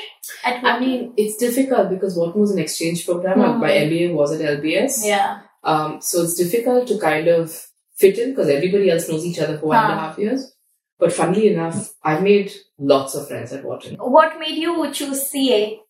at? 0.44 0.64
I 0.64 0.78
mean, 0.80 1.12
it's 1.16 1.36
difficult 1.36 1.90
because 1.90 2.16
Wharton 2.16 2.40
was 2.40 2.50
an 2.50 2.58
exchange 2.58 3.04
program. 3.06 3.38
Mhm. 3.38 3.60
My 3.60 3.70
MBA 3.70 4.12
was 4.14 4.32
at 4.32 4.40
LBS. 4.40 5.04
yeah. 5.06 5.40
Um, 5.64 6.00
so 6.00 6.22
it's 6.22 6.34
difficult 6.34 6.86
to 6.88 6.98
kind 6.98 7.28
of 7.28 7.66
fit 7.96 8.18
in 8.18 8.30
because 8.30 8.48
everybody 8.48 8.90
else 8.90 9.08
knows 9.08 9.24
each 9.26 9.38
other 9.40 9.58
for 9.58 9.66
one 9.66 9.76
and 9.84 9.92
a 9.92 9.96
Huh. 9.96 10.00
half 10.08 10.18
years. 10.18 10.52
But 11.00 11.12
funnily 11.12 11.48
enough, 11.52 11.92
I've 12.02 12.22
made 12.22 12.52
lots 12.78 13.14
of 13.14 13.28
friends 13.28 13.52
at 13.52 13.64
Wharton. 13.64 13.96
What 13.96 14.38
made 14.38 14.56
you 14.56 14.90
choose 14.92 15.22
CA 15.30 15.80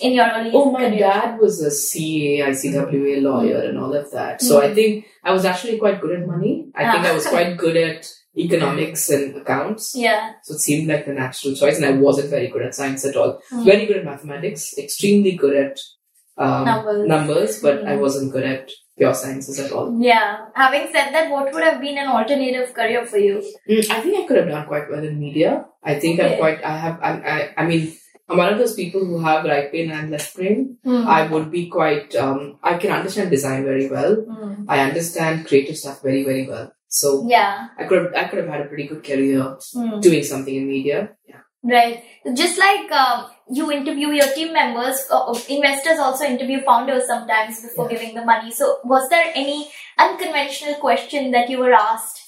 in 0.00 0.12
your 0.12 0.26
early 0.26 0.50
Oh, 0.52 0.70
my 0.70 0.80
career? 0.88 0.98
dad 1.00 1.38
was 1.40 1.60
a 1.62 1.70
CA, 1.70 2.42
ICWA 2.50 3.20
lawyer, 3.22 3.60
and 3.62 3.78
all 3.78 3.94
of 3.94 4.10
that. 4.12 4.40
So 4.42 4.60
I 4.60 4.74
think 4.74 5.06
I 5.24 5.32
was 5.32 5.44
actually 5.44 5.78
quite 5.78 6.00
good 6.00 6.18
at 6.20 6.26
money. 6.26 6.66
I 6.74 6.90
think 6.92 7.04
Ah. 7.04 7.10
I 7.10 7.12
was 7.14 7.26
quite 7.34 7.56
good 7.56 7.76
at 7.76 8.10
economics 8.36 9.08
and 9.10 9.36
accounts. 9.36 9.92
Yeah. 9.94 10.32
So 10.42 10.54
it 10.54 10.60
seemed 10.60 10.88
like 10.88 11.06
the 11.06 11.12
natural 11.12 11.54
choice, 11.54 11.76
and 11.76 11.86
I 11.86 11.92
wasn't 11.92 12.30
very 12.30 12.48
good 12.48 12.62
at 12.62 12.74
science 12.74 13.04
at 13.04 13.16
all. 13.16 13.40
Hmm. 13.50 13.64
Very 13.64 13.86
good 13.86 13.98
at 13.98 14.04
mathematics, 14.04 14.74
extremely 14.78 15.32
good 15.32 15.56
at 15.56 15.78
um, 16.38 16.64
Numbers. 16.64 17.08
numbers, 17.08 17.62
but 17.62 17.86
I 17.86 17.94
Hmm. 17.96 18.00
wasn't 18.00 18.32
good 18.32 18.44
at 18.44 18.70
pure 18.96 19.12
sciences 19.14 19.58
at 19.58 19.72
all. 19.72 19.98
Yeah. 20.00 20.46
Having 20.54 20.88
said 20.92 21.12
that, 21.12 21.30
what 21.30 21.52
would 21.52 21.62
have 21.62 21.80
been 21.80 21.98
an 21.98 22.08
alternative 22.08 22.72
career 22.72 23.04
for 23.06 23.18
you? 23.18 23.42
Mm, 23.68 23.90
I 23.90 24.00
think 24.00 24.18
I 24.18 24.26
could 24.26 24.36
have 24.38 24.48
done 24.48 24.66
quite 24.66 24.90
well 24.90 25.04
in 25.04 25.18
media. 25.18 25.66
I 25.82 25.98
think 25.98 26.20
I'm 26.20 26.36
quite. 26.38 26.62
I 26.64 26.76
have. 26.76 26.98
I, 27.02 27.10
I. 27.34 27.54
I 27.62 27.66
mean, 27.66 27.92
I'm 28.28 28.38
one 28.38 28.52
of 28.52 28.58
those 28.58 28.74
people 28.74 29.04
who 29.04 29.18
have 29.20 29.44
right 29.44 29.70
brain 29.70 29.90
and 29.90 30.10
left 30.10 30.34
brain. 30.36 30.78
Hmm. 30.84 31.04
I 31.06 31.26
would 31.26 31.50
be 31.50 31.68
quite. 31.68 32.14
Um, 32.14 32.58
I 32.62 32.78
can 32.78 32.90
understand 32.92 33.30
design 33.30 33.64
very 33.64 33.88
well. 33.90 34.14
Hmm. 34.16 34.64
I 34.68 34.80
understand 34.80 35.46
creative 35.46 35.76
stuff 35.76 36.00
very, 36.02 36.22
very 36.24 36.46
well. 36.48 36.72
So 36.92 37.24
Yeah. 37.28 37.68
I 37.78 37.84
could 37.84 38.02
have, 38.04 38.14
I 38.14 38.24
could 38.28 38.40
have 38.40 38.48
had 38.48 38.62
a 38.62 38.68
pretty 38.68 38.86
good 38.88 39.04
career 39.04 39.56
Hmm. 39.72 40.00
doing 40.00 40.24
something 40.24 40.54
in 40.54 40.66
media. 40.68 41.10
Yeah. 41.26 41.42
Right. 41.62 42.02
Just 42.34 42.58
like 42.58 42.90
um, 42.90 43.26
you 43.48 43.70
interview 43.70 44.08
your 44.08 44.26
team 44.34 44.52
members, 44.52 45.06
uh, 45.10 45.32
investors 45.48 45.98
also 45.98 46.24
interview 46.24 46.60
founders 46.62 47.06
sometimes 47.06 47.62
before 47.62 47.84
Yeah. 47.90 47.96
giving 47.98 48.14
the 48.16 48.24
money. 48.24 48.50
So, 48.50 48.78
was 48.84 49.08
there 49.08 49.26
any 49.34 49.70
unconventional 49.98 50.74
question 50.86 51.30
that 51.30 51.48
you 51.48 51.58
were 51.58 51.72
asked? 51.72 52.18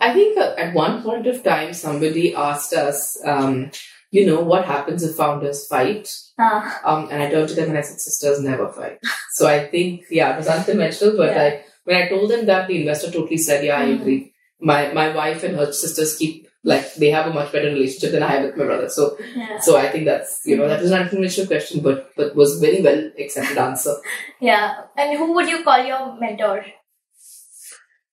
I 0.00 0.12
think 0.12 0.36
uh, 0.38 0.54
at 0.58 0.74
one 0.74 1.02
point 1.02 1.26
of 1.26 1.42
time 1.44 1.72
somebody 1.72 2.34
asked 2.34 2.72
us, 2.72 3.16
um, 3.24 3.70
you 4.10 4.26
know, 4.26 4.40
what 4.40 4.64
happens 4.64 5.02
if 5.04 5.14
founders 5.16 5.66
fight? 5.68 6.12
Uh, 6.38 6.60
Um, 6.84 7.08
and 7.12 7.22
I 7.22 7.30
turned 7.30 7.48
to 7.50 7.54
them 7.54 7.68
and 7.70 7.78
I 7.78 7.82
said, 7.82 8.00
sisters 8.00 8.40
never 8.40 8.72
fight. 8.72 8.98
so 9.32 9.46
I 9.46 9.68
think, 9.68 10.02
yeah, 10.10 10.34
it 10.34 10.38
was 10.38 10.48
unconventional, 10.48 11.16
but 11.16 11.30
Yeah. 11.34 11.42
I, 11.42 11.64
when 11.86 11.96
I 12.02 12.08
told 12.08 12.30
them 12.30 12.44
that, 12.46 12.68
the 12.68 12.80
investor 12.82 13.10
totally 13.10 13.38
said, 13.38 13.64
yeah, 13.64 13.78
I 13.80 13.86
Mhm. 13.86 14.00
agree. 14.00 14.20
My, 14.60 14.92
my 14.92 15.08
wife 15.14 15.42
and 15.44 15.56
her 15.56 15.70
sisters 15.72 16.16
keep, 16.16 16.46
like, 16.64 16.94
they 16.94 17.10
have 17.10 17.26
a 17.30 17.34
much 17.38 17.52
better 17.52 17.68
relationship 17.68 18.12
than 18.12 18.22
I 18.22 18.30
have 18.34 18.42
with 18.46 18.56
my 18.56 18.64
brother. 18.64 18.88
So, 18.88 19.16
yeah. 19.36 19.58
so 19.66 19.76
I 19.76 19.88
think 19.92 20.04
that's, 20.06 20.42
you 20.44 20.56
know, 20.56 20.66
that 20.68 20.82
was 20.82 20.90
an 20.90 21.02
unconventional 21.02 21.46
question, 21.46 21.80
but, 21.80 22.10
but 22.16 22.34
was 22.34 22.58
very 22.60 22.80
well 22.82 23.02
accepted 23.24 23.58
answer. 23.58 23.94
yeah. 24.40 24.82
And 24.96 25.16
who 25.18 25.32
would 25.34 25.48
you 25.48 25.62
call 25.62 25.84
your 25.84 26.18
mentor? 26.20 26.64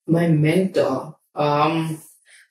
My 0.06 0.28
mentor. 0.28 1.16
Um, 1.36 2.02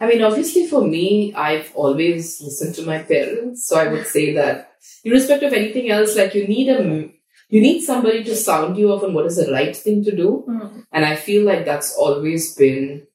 I 0.00 0.06
mean, 0.06 0.22
obviously 0.22 0.66
for 0.66 0.82
me, 0.82 1.32
I've 1.34 1.70
always 1.76 2.40
listened 2.42 2.74
to 2.76 2.82
my 2.86 2.98
parents. 3.02 3.66
So 3.68 3.78
I 3.78 3.86
would 3.88 4.06
say 4.06 4.34
that, 4.34 4.70
irrespective 5.04 5.52
of 5.52 5.58
anything 5.58 5.90
else, 5.90 6.16
like 6.16 6.34
you 6.34 6.48
need 6.48 6.68
a, 6.70 7.10
you 7.52 7.60
need 7.60 7.82
somebody 7.82 8.24
to 8.24 8.34
sound 8.34 8.78
you 8.78 8.90
off 8.90 9.02
on 9.04 9.12
what 9.12 9.26
is 9.26 9.36
the 9.36 9.52
right 9.52 9.76
thing 9.76 10.02
to 10.02 10.16
do. 10.16 10.42
Hmm. 10.46 10.80
And 10.90 11.04
I 11.04 11.16
feel 11.16 11.44
like 11.44 11.66
that's 11.66 11.94
always 11.94 12.54
been, 12.54 13.06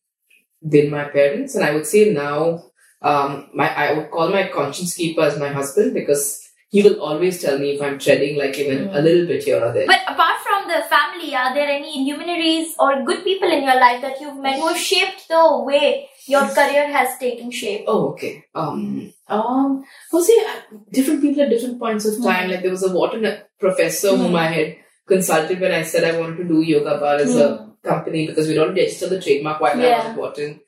been 0.62 0.92
my 0.92 1.06
parents. 1.06 1.56
And 1.56 1.66
I 1.66 1.74
would 1.74 1.88
say 1.88 2.14
now, 2.14 2.66
um, 3.02 3.50
my, 3.56 3.68
I 3.74 3.94
would 3.94 4.12
call 4.12 4.30
my 4.30 4.48
conscience 4.48 4.94
keeper 4.94 5.22
as 5.22 5.40
my 5.40 5.50
husband 5.50 5.96
because 5.96 6.40
he 6.70 6.84
will 6.84 7.02
always 7.02 7.42
tell 7.42 7.58
me 7.58 7.72
if 7.72 7.82
I'm 7.82 7.98
treading 7.98 8.38
like 8.38 8.60
even 8.60 8.90
a 8.90 9.02
little 9.02 9.26
bit 9.26 9.44
here 9.44 9.60
or 9.60 9.74
there. 9.74 9.88
But 9.88 10.02
apart 10.08 10.40
from 10.44 10.68
the 10.68 10.84
family, 10.84 11.34
are 11.34 11.56
there 11.56 11.68
any 11.68 12.06
luminaries 12.06 12.76
or 12.78 13.04
good 13.06 13.24
people 13.24 13.50
in 13.50 13.64
your 13.64 13.80
life 13.80 14.04
that 14.04 14.22
you've 14.22 14.38
met 14.38 14.60
who 14.60 14.68
have 14.68 14.78
shaped 14.78 15.28
the 15.30 15.64
way 15.66 16.10
your 16.28 16.48
career 16.50 16.92
has 16.92 17.18
taken 17.18 17.50
shape? 17.50 17.86
Oh, 17.88 18.10
okay. 18.10 18.46
Um, 18.54 19.14
um, 19.30 19.84
well, 20.12 20.24
see, 20.24 20.46
different 20.92 21.22
people 21.22 21.44
at 21.44 21.50
different 21.50 21.80
points 21.80 22.06
of 22.06 22.22
time. 22.24 22.50
Like 22.50 22.62
there 22.62 22.72
was 22.72 22.84
a 22.84 22.92
Wharton 22.94 23.26
professor 23.60 24.16
whom 24.16 24.30
Hmm. 24.32 24.36
I 24.36 24.48
had 24.48 24.76
consulted 25.08 25.60
when 25.60 25.72
I 25.72 25.84
said 25.84 26.04
I 26.04 26.20
wanted 26.20 26.38
to 26.38 26.44
do 26.46 26.62
yoga 26.62 26.98
bar 27.00 27.16
as 27.16 27.36
a 27.36 27.48
Hmm. 27.58 27.64
company 27.90 28.28
because 28.28 28.48
we'd 28.48 28.58
already 28.58 28.82
register 28.82 29.08
the 29.08 29.22
trademark 29.22 29.60
while 29.62 29.80
I 29.80 29.84
Yeah. 29.84 29.98
was 29.98 30.06
at 30.12 30.18
Wharton. 30.18 30.60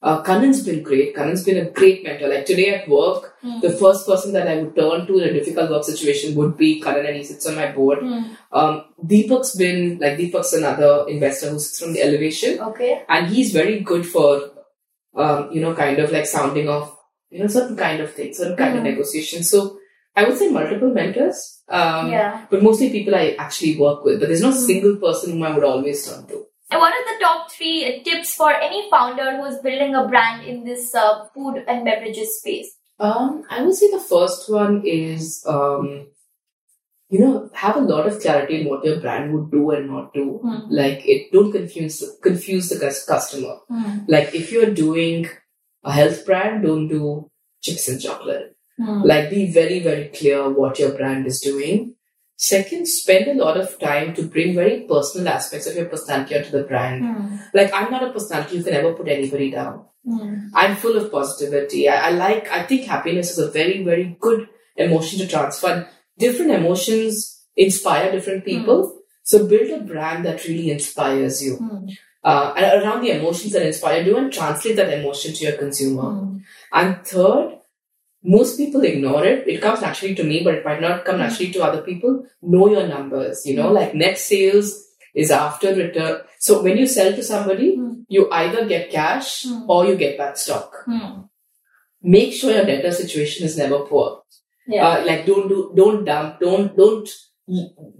Uh, 0.00 0.22
Kanan's 0.22 0.62
been 0.64 0.82
great. 0.84 1.14
Kanan's 1.16 1.42
been 1.44 1.58
a 1.58 1.70
great 1.70 2.04
mentor. 2.04 2.28
Like 2.28 2.46
today 2.46 2.68
at 2.74 2.88
work, 2.88 3.34
Hmm. 3.40 3.58
the 3.60 3.70
first 3.70 4.06
person 4.06 4.32
that 4.32 4.46
I 4.46 4.56
would 4.58 4.76
turn 4.76 5.06
to 5.08 5.18
in 5.18 5.28
a 5.28 5.32
difficult 5.32 5.70
work 5.70 5.82
situation 5.84 6.36
would 6.36 6.56
be 6.56 6.80
Kanan, 6.80 7.06
and 7.08 7.16
he 7.16 7.24
sits 7.24 7.46
on 7.46 7.56
my 7.56 7.72
board. 7.72 7.98
Um, 8.52 8.84
Deepak's 9.04 9.56
been 9.56 9.98
like 10.00 10.16
Deepak's 10.18 10.52
another 10.52 10.92
investor 11.08 11.50
who 11.50 11.58
sits 11.58 11.80
from 11.80 11.92
the 11.94 12.02
elevation 12.02 12.60
Okay. 12.60 13.02
and 13.08 13.26
he's 13.28 13.52
very 13.52 13.80
good 13.80 14.06
for 14.06 14.50
um, 15.16 15.48
you 15.52 15.60
know 15.60 15.74
kind 15.74 15.98
of 15.98 16.12
like 16.12 16.26
sounding 16.26 16.68
off 16.68 16.94
you 17.30 17.40
know 17.40 17.46
certain 17.46 17.76
kind 17.76 18.00
of 18.00 18.12
things 18.12 18.38
certain 18.38 18.56
kind 18.56 18.76
of 18.76 18.82
Mhm. 18.82 18.90
negotiation 18.90 19.42
so 19.42 19.62
i 20.16 20.24
would 20.24 20.38
say 20.42 20.48
multiple 20.58 20.92
mentors 20.98 21.40
um, 21.78 22.10
yeah. 22.10 22.46
but 22.50 22.62
mostly 22.66 22.90
people 22.90 23.14
i 23.14 23.24
actually 23.46 23.76
work 23.78 24.04
with 24.04 24.18
but 24.20 24.28
there's 24.28 24.46
no 24.48 24.52
Mhm. 24.54 24.66
single 24.70 24.96
person 25.06 25.32
whom 25.32 25.42
i 25.48 25.54
would 25.54 25.68
always 25.72 26.06
turn 26.08 26.26
to 26.32 26.44
And 26.70 26.80
what 26.82 26.92
are 26.96 27.04
the 27.10 27.18
top 27.20 27.50
three 27.50 27.76
uh, 27.90 27.92
tips 28.06 28.34
for 28.38 28.48
any 28.64 28.80
founder 28.90 29.28
who 29.36 29.44
is 29.50 29.54
building 29.66 29.94
a 30.00 30.02
brand 30.08 30.46
in 30.50 30.64
this 30.64 30.94
uh, 31.02 31.24
food 31.34 31.62
and 31.66 31.84
beverages 31.90 32.34
space? 32.40 32.68
um, 33.06 33.30
i 33.56 33.62
would 33.62 33.76
say 33.80 33.88
the 33.92 34.04
first 34.12 34.50
one 34.54 34.74
is 34.84 35.28
um, 35.54 35.86
you 37.10 37.20
know 37.20 37.50
have 37.54 37.76
a 37.76 37.80
lot 37.92 38.06
of 38.06 38.20
clarity 38.20 38.60
in 38.60 38.68
what 38.68 38.84
your 38.84 39.00
brand 39.00 39.32
would 39.34 39.50
do 39.50 39.70
and 39.76 39.88
not 39.94 40.12
do 40.14 40.24
Hmm. 40.42 40.58
like 40.80 41.06
it 41.16 41.30
don't 41.36 41.52
confuse 41.58 41.98
confuse 42.28 42.68
the 42.72 42.80
customer 43.12 43.54
Hmm. 43.68 43.94
like 44.16 44.34
if 44.40 44.52
you're 44.52 44.74
doing 44.82 45.28
a 45.84 45.92
health 45.92 46.24
brand 46.26 46.62
don't 46.62 46.88
do 46.88 47.30
chips 47.60 47.88
and 47.88 48.00
chocolate 48.00 48.58
Hmm. 48.78 49.02
Like, 49.02 49.30
be 49.30 49.50
very, 49.50 49.80
very 49.80 50.08
clear 50.08 50.48
what 50.48 50.78
your 50.78 50.92
brand 50.92 51.26
is 51.26 51.40
doing. 51.40 51.94
Second, 52.36 52.86
spend 52.86 53.26
a 53.26 53.44
lot 53.44 53.56
of 53.56 53.78
time 53.80 54.14
to 54.14 54.22
bring 54.22 54.54
very 54.54 54.82
personal 54.82 55.28
aspects 55.28 55.66
of 55.66 55.74
your 55.74 55.86
personality 55.86 56.36
onto 56.36 56.50
the 56.50 56.62
brand. 56.62 57.04
Hmm. 57.04 57.36
Like, 57.52 57.72
I'm 57.74 57.90
not 57.90 58.04
a 58.04 58.12
personality 58.12 58.58
you 58.58 58.62
can 58.62 58.74
ever 58.74 58.94
put 58.94 59.08
anybody 59.08 59.50
down. 59.50 59.84
Hmm. 60.04 60.46
I'm 60.54 60.76
full 60.76 60.96
of 60.96 61.10
positivity. 61.10 61.88
I, 61.88 62.08
I 62.08 62.10
like, 62.10 62.48
I 62.50 62.62
think 62.62 62.84
happiness 62.84 63.32
is 63.32 63.38
a 63.38 63.50
very, 63.50 63.82
very 63.82 64.16
good 64.20 64.48
emotion 64.76 65.18
to 65.18 65.26
transfer. 65.26 65.88
Different 66.16 66.52
emotions 66.52 67.42
inspire 67.56 68.12
different 68.12 68.44
people. 68.44 69.00
So 69.24 69.46
build 69.46 69.70
a 69.70 69.84
brand 69.84 70.24
that 70.24 70.46
really 70.46 70.70
inspires 70.70 71.42
you. 71.42 71.58
Uh, 72.24 72.52
and 72.56 72.82
around 72.82 73.00
the 73.02 73.10
emotions 73.10 73.52
that 73.52 73.64
inspire 73.66 74.02
you 74.02 74.16
and 74.16 74.32
translate 74.32 74.76
that 74.76 74.92
emotion 74.92 75.32
to 75.32 75.44
your 75.44 75.56
consumer. 75.56 76.02
Mm. 76.02 76.40
And 76.72 77.06
third, 77.06 77.58
most 78.24 78.56
people 78.56 78.82
ignore 78.82 79.24
it. 79.24 79.46
It 79.46 79.62
comes 79.62 79.80
naturally 79.80 80.14
to 80.16 80.24
me, 80.24 80.42
but 80.42 80.54
it 80.54 80.64
might 80.64 80.80
not 80.80 81.04
come 81.04 81.18
naturally 81.18 81.52
to 81.52 81.62
other 81.62 81.82
people. 81.82 82.26
Know 82.42 82.68
your 82.68 82.88
numbers, 82.88 83.46
you 83.46 83.54
know, 83.56 83.70
like 83.72 83.94
net 83.94 84.18
sales 84.18 84.84
is 85.14 85.30
after 85.30 85.74
return. 85.74 86.20
So 86.40 86.62
when 86.62 86.76
you 86.76 86.86
sell 86.86 87.12
to 87.12 87.22
somebody, 87.22 87.76
Mm. 87.76 88.04
you 88.08 88.28
either 88.30 88.66
get 88.66 88.90
cash 88.90 89.44
Mm. 89.46 89.68
or 89.68 89.86
you 89.86 89.94
get 89.96 90.18
back 90.18 90.36
stock. 90.36 90.84
Mm. 90.88 91.28
Make 92.02 92.32
sure 92.32 92.52
your 92.52 92.64
debtor 92.64 92.92
situation 92.92 93.46
is 93.46 93.56
never 93.56 93.80
poor. 93.80 94.22
Yeah. 94.66 94.86
Uh, 94.86 95.04
like 95.06 95.24
don't 95.24 95.48
do, 95.48 95.72
don't 95.74 96.04
dump, 96.04 96.40
don't, 96.40 96.76
don't 96.76 97.08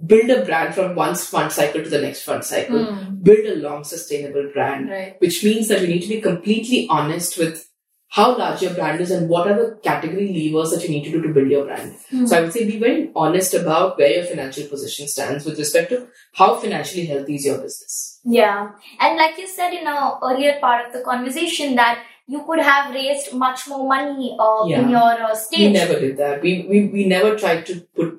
build 0.07 0.31
a 0.31 0.45
brand 0.45 0.75
from 0.75 0.95
one 0.95 1.15
fund 1.15 1.53
cycle 1.53 1.83
to 1.83 1.89
the 1.89 2.01
next 2.01 2.23
fund 2.23 2.45
cycle. 2.45 2.79
Mm. 2.79 3.23
Build 3.23 3.47
a 3.47 3.57
long 3.57 3.85
sustainable 3.85 4.51
brand 4.53 4.91
Right. 4.91 5.17
which 5.21 5.43
means 5.45 5.69
that 5.69 5.81
you 5.81 5.89
need 5.89 6.03
to 6.03 6.09
be 6.09 6.21
completely 6.21 6.87
honest 6.91 7.39
with 7.39 7.65
how 8.11 8.37
large 8.39 8.63
your 8.63 8.73
brand 8.73 9.01
is 9.03 9.11
and 9.11 9.29
what 9.29 9.47
are 9.51 9.55
the 9.55 9.77
category 9.83 10.29
levers 10.33 10.71
that 10.71 10.83
you 10.83 10.89
need 10.89 11.05
to 11.05 11.11
do 11.11 11.21
to 11.23 11.29
build 11.29 11.51
your 11.51 11.67
brand. 11.67 11.95
Hmm. 12.11 12.27
So 12.27 12.39
I 12.39 12.41
would 12.41 12.53
say 12.53 12.67
be 12.67 12.79
very 12.79 13.11
honest 13.15 13.53
about 13.53 13.99
where 13.99 14.11
your 14.11 14.25
financial 14.25 14.67
position 14.67 15.09
stands 15.09 15.45
with 15.45 15.59
respect 15.59 15.91
to 15.91 16.09
how 16.33 16.57
financially 16.57 17.05
healthy 17.05 17.35
is 17.35 17.45
your 17.45 17.59
business. 17.59 18.21
Yeah, 18.25 18.71
and 18.99 19.17
like 19.19 19.37
you 19.37 19.47
said 19.47 19.75
in 19.75 19.87
a 19.87 20.19
earlier 20.23 20.59
part 20.59 20.87
of 20.87 20.93
the 20.95 21.01
conversation 21.03 21.75
that 21.75 22.03
you 22.27 22.45
could 22.47 22.61
have 22.61 22.95
raised 22.95 23.33
much 23.33 23.67
more 23.69 23.89
money 23.89 24.37
uh, 24.39 24.65
in 24.65 24.91
your 24.91 25.01
uh, 25.01 25.35
We 25.51 25.71
never 25.71 25.99
did 25.99 26.17
that. 26.19 26.43
We, 26.43 26.67
we, 26.69 26.87
we 26.89 27.07
never 27.07 27.39
tried 27.39 27.65
to 27.67 27.81
put 27.81 27.95
pu- 27.95 28.18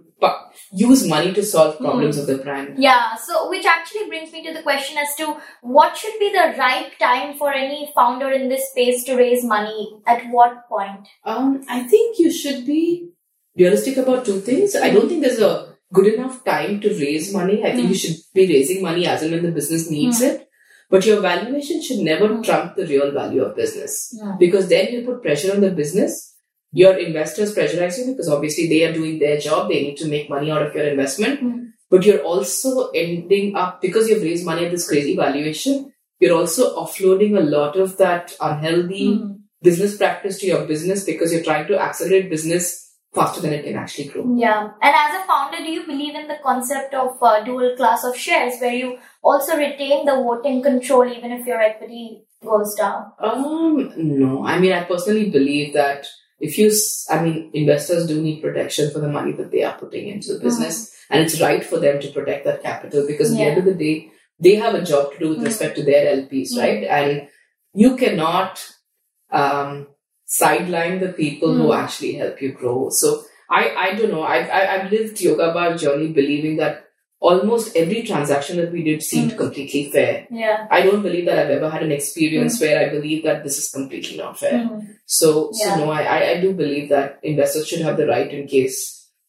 use 0.72 1.08
money 1.08 1.34
to 1.34 1.44
solve 1.44 1.78
problems 1.80 2.18
of 2.18 2.28
the 2.28 2.38
brand. 2.38 2.76
Yeah, 2.78 3.16
so 3.16 3.50
which 3.50 3.66
actually 3.66 4.08
brings 4.08 4.32
me 4.32 4.46
to 4.46 4.54
the 4.54 4.62
question 4.62 4.98
as 4.98 5.16
to 5.18 5.38
what 5.62 5.98
should 5.98 6.18
be 6.20 6.32
the 6.32 6.56
right 6.58 6.92
time 7.00 7.36
for 7.38 7.52
any 7.54 7.92
founder 7.96 8.30
in 8.32 8.50
this 8.50 8.70
space 8.70 9.04
to 9.06 9.16
raise 9.16 9.44
money 9.44 10.00
at 10.06 10.30
what 10.30 10.68
point? 10.70 11.08
Um, 11.26 11.64
I 11.70 11.84
think 11.84 12.20
you 12.20 12.32
should 12.32 12.66
be 12.66 13.10
realistic 13.58 13.98
about 13.98 14.26
two 14.26 14.40
things. 14.42 14.76
I 14.76 14.92
don't 14.92 15.10
think 15.10 15.22
there's 15.24 15.40
a 15.40 15.76
good 15.92 16.14
enough 16.14 16.44
time 16.46 16.80
to 16.82 16.90
raise 16.90 17.34
money. 17.34 17.64
I 17.64 17.72
think 17.76 17.88
Mm. 17.88 17.90
you 17.90 17.96
should 17.96 18.18
be 18.34 18.48
raising 18.48 18.84
money 18.84 19.08
as 19.08 19.24
and 19.24 19.32
when 19.32 19.44
the 19.44 19.52
business 19.52 19.90
needs 19.90 20.22
it. 20.22 20.48
But 20.92 21.06
your 21.06 21.20
valuation 21.20 21.82
should 21.82 22.00
never 22.00 22.28
Mm. 22.30 22.44
trump 22.44 22.76
the 22.76 22.86
real 22.86 23.12
value 23.12 23.44
of 23.44 23.56
business. 23.56 24.16
Because 24.40 24.68
then 24.70 24.92
you 24.94 25.02
put 25.06 25.22
pressure 25.24 25.52
on 25.54 25.62
the 25.62 25.72
business. 25.72 26.36
Your 26.72 26.98
investors 26.98 27.56
pressurize 27.56 27.98
you 27.98 28.12
because 28.12 28.30
obviously 28.30 28.68
they 28.68 28.86
are 28.86 28.94
doing 28.94 29.20
their 29.20 29.38
job. 29.40 29.70
They 29.70 29.82
need 29.82 29.98
to 29.98 30.08
make 30.08 30.30
money 30.30 30.52
out 30.52 30.62
of 30.62 30.76
your 30.76 30.88
investment. 30.88 31.42
Mm. 31.42 31.66
But 31.90 32.06
you're 32.06 32.22
also 32.22 32.90
ending 32.92 33.56
up, 33.56 33.82
because 33.82 34.08
you've 34.08 34.22
raised 34.22 34.46
money 34.46 34.66
at 34.66 34.72
this 34.72 34.88
crazy 34.88 35.16
valuation, 35.16 35.92
you're 36.20 36.38
also 36.38 36.76
offloading 36.76 37.38
a 37.38 37.42
lot 37.42 37.76
of 37.78 37.98
that 37.98 38.34
unhealthy 38.40 39.16
Hmm. 39.16 39.32
business 39.64 39.98
practice 39.98 40.38
to 40.40 40.46
your 40.48 40.66
business 40.68 41.04
because 41.04 41.34
you're 41.34 41.44
trying 41.44 41.66
to 41.68 41.80
accelerate 41.82 42.30
business 42.30 42.94
faster 43.16 43.42
than 43.42 43.54
it 43.54 43.64
can 43.64 43.76
actually 43.76 44.08
grow. 44.10 44.24
Yeah, 44.38 44.70
and 44.82 44.96
as 44.96 45.16
a 45.16 45.26
founder, 45.26 45.58
do 45.58 45.72
you 45.72 45.86
believe 45.86 46.14
in 46.14 46.28
the 46.28 46.38
concept 46.44 46.94
of 46.94 47.18
uh, 47.22 47.44
dual 47.44 47.76
class 47.76 48.04
of 48.04 48.16
shares 48.16 48.60
where 48.60 48.74
you 48.74 49.00
also 49.24 49.58
retain 49.58 50.06
the 50.06 50.16
voting 50.16 50.62
control 50.62 51.12
even 51.12 51.32
if 51.32 51.48
your 51.48 51.60
equity 51.60 52.24
goes 52.44 52.76
down? 52.76 53.12
Um, 53.20 53.92
no, 53.98 54.46
I 54.46 54.60
mean, 54.60 54.74
I 54.74 54.84
personally 54.84 55.30
believe 55.32 55.74
that 55.74 56.06
if 56.40 56.58
you, 56.58 56.72
I 57.10 57.22
mean, 57.24 57.52
investors 57.54 58.08
do 58.08 58.22
need 58.22 58.42
protection 58.42 58.92
for 58.92 59.00
the 59.00 59.10
money 59.10 59.34
that 59.34 59.52
they 59.52 59.64
are 59.64 59.78
putting 59.78 60.08
into 60.08 60.34
the 60.34 60.40
business, 60.40 60.96
and 61.10 61.22
it's 61.22 61.42
right 61.42 61.64
for 61.64 61.80
them 61.80 62.00
to 62.02 62.10
protect 62.12 62.46
that 62.46 62.64
capital 62.64 63.06
because 63.06 63.32
at 63.32 63.38
the 63.38 63.44
end 63.44 63.58
of 63.58 63.66
the 63.66 63.74
day, 63.74 64.12
they 64.40 64.56
have 64.56 64.76
a 64.76 64.84
job 64.84 65.12
to 65.14 65.20
do 65.20 65.30
with 65.30 65.40
Mm. 65.40 65.46
respect 65.46 65.76
to 65.76 65.84
their 65.84 66.08
LPs, 66.16 66.54
Mm. 66.54 66.60
right? 66.62 66.84
And 66.86 67.28
you 67.74 67.96
cannot 67.98 68.66
um, 69.32 69.88
sideline 70.26 71.00
the 71.00 71.14
people 71.14 71.54
who 71.54 71.74
actually 71.74 72.14
help 72.14 72.42
you 72.42 72.52
grow. 72.52 72.90
So 72.90 73.24
I, 73.50 73.74
I 73.76 73.94
don't 73.96 74.12
know. 74.12 74.24
I've, 74.24 74.50
I- 74.50 74.68
I've 74.76 74.92
lived 74.92 75.20
Yoga 75.22 75.54
Bar 75.54 75.76
journey 75.78 76.08
believing 76.12 76.58
that 76.58 76.86
almost 77.20 77.76
every 77.76 78.04
transaction 78.04 78.58
that 78.58 78.72
we 78.72 78.82
did 78.84 79.04
seemed 79.04 79.32
Mm. 79.34 79.38
completely 79.38 79.84
fair. 79.92 80.26
Yeah. 80.32 80.68
I 80.72 80.82
don't 80.84 81.02
believe 81.02 81.26
that 81.26 81.38
I've 81.40 81.50
ever 81.58 81.70
had 81.70 81.84
an 81.84 81.92
experience 81.92 82.60
where 82.62 82.80
I 82.80 82.90
believe 82.90 83.24
that 83.24 83.44
this 83.44 83.58
is 83.58 83.70
completely 83.70 84.18
not 84.18 84.40
fair. 84.40 84.54
Mm. 84.54 84.88
So, 85.06 85.52
Yeah. 85.54 85.76
so 85.76 85.86
no, 85.86 85.92
I, 85.92 86.32
I- 86.32 86.40
do 86.42 86.54
believe 86.54 86.88
that 86.90 87.20
investors 87.24 87.68
should 87.68 87.82
have 87.82 87.98
the 87.98 88.08
right 88.08 88.32
in 88.32 88.48
case. 88.48 88.78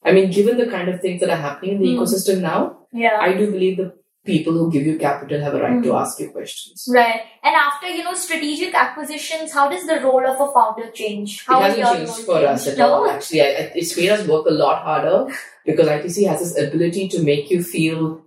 I 0.05 0.12
mean, 0.12 0.31
given 0.31 0.57
the 0.57 0.66
kind 0.66 0.88
of 0.88 1.00
things 1.00 1.20
that 1.20 1.31
are 1.31 1.42
happening 1.48 1.76
in 1.76 1.83
the 1.83 1.88
Mm. 1.88 1.98
ecosystem 1.98 2.40
now, 2.40 2.61
Yeah. 2.92 3.16
I 3.20 3.33
do 3.33 3.50
believe 3.50 3.76
the 3.79 3.92
people 4.24 4.53
who 4.53 4.70
give 4.70 4.87
you 4.87 4.96
capital 4.98 5.40
have 5.40 5.55
a 5.55 5.61
right 5.61 5.83
to 5.83 5.88
Mm. 5.90 6.00
ask 6.00 6.20
you 6.20 6.29
questions. 6.31 6.87
Right. 6.94 7.20
And 7.42 7.55
after, 7.57 7.88
you 7.88 8.05
know, 8.05 8.14
strategic 8.14 8.74
acquisitions, 8.74 9.53
how 9.53 9.68
does 9.68 9.87
the 9.87 9.98
role 10.00 10.24
of 10.33 10.40
a 10.46 10.48
founder 10.53 10.90
change? 10.92 11.44
How 11.46 11.59
it 11.61 11.62
has 11.64 11.76
hasn't 11.79 11.98
changed 12.09 12.26
for 12.26 12.37
us 12.37 12.64
changed? 12.66 12.81
at 12.81 12.87
all. 12.88 13.09
Actually, 13.11 13.40
I, 13.42 13.46
I- 13.62 13.72
it's 13.74 13.96
made 13.96 14.11
us 14.11 14.26
work 14.29 14.46
a 14.46 14.50
lot 14.64 14.83
harder 14.83 15.35
because 15.71 15.89
ITC 15.89 16.27
has 16.29 16.41
this 16.41 16.59
ability 16.67 17.09
to 17.09 17.23
make 17.23 17.51
you 17.51 17.63
feel 17.63 18.23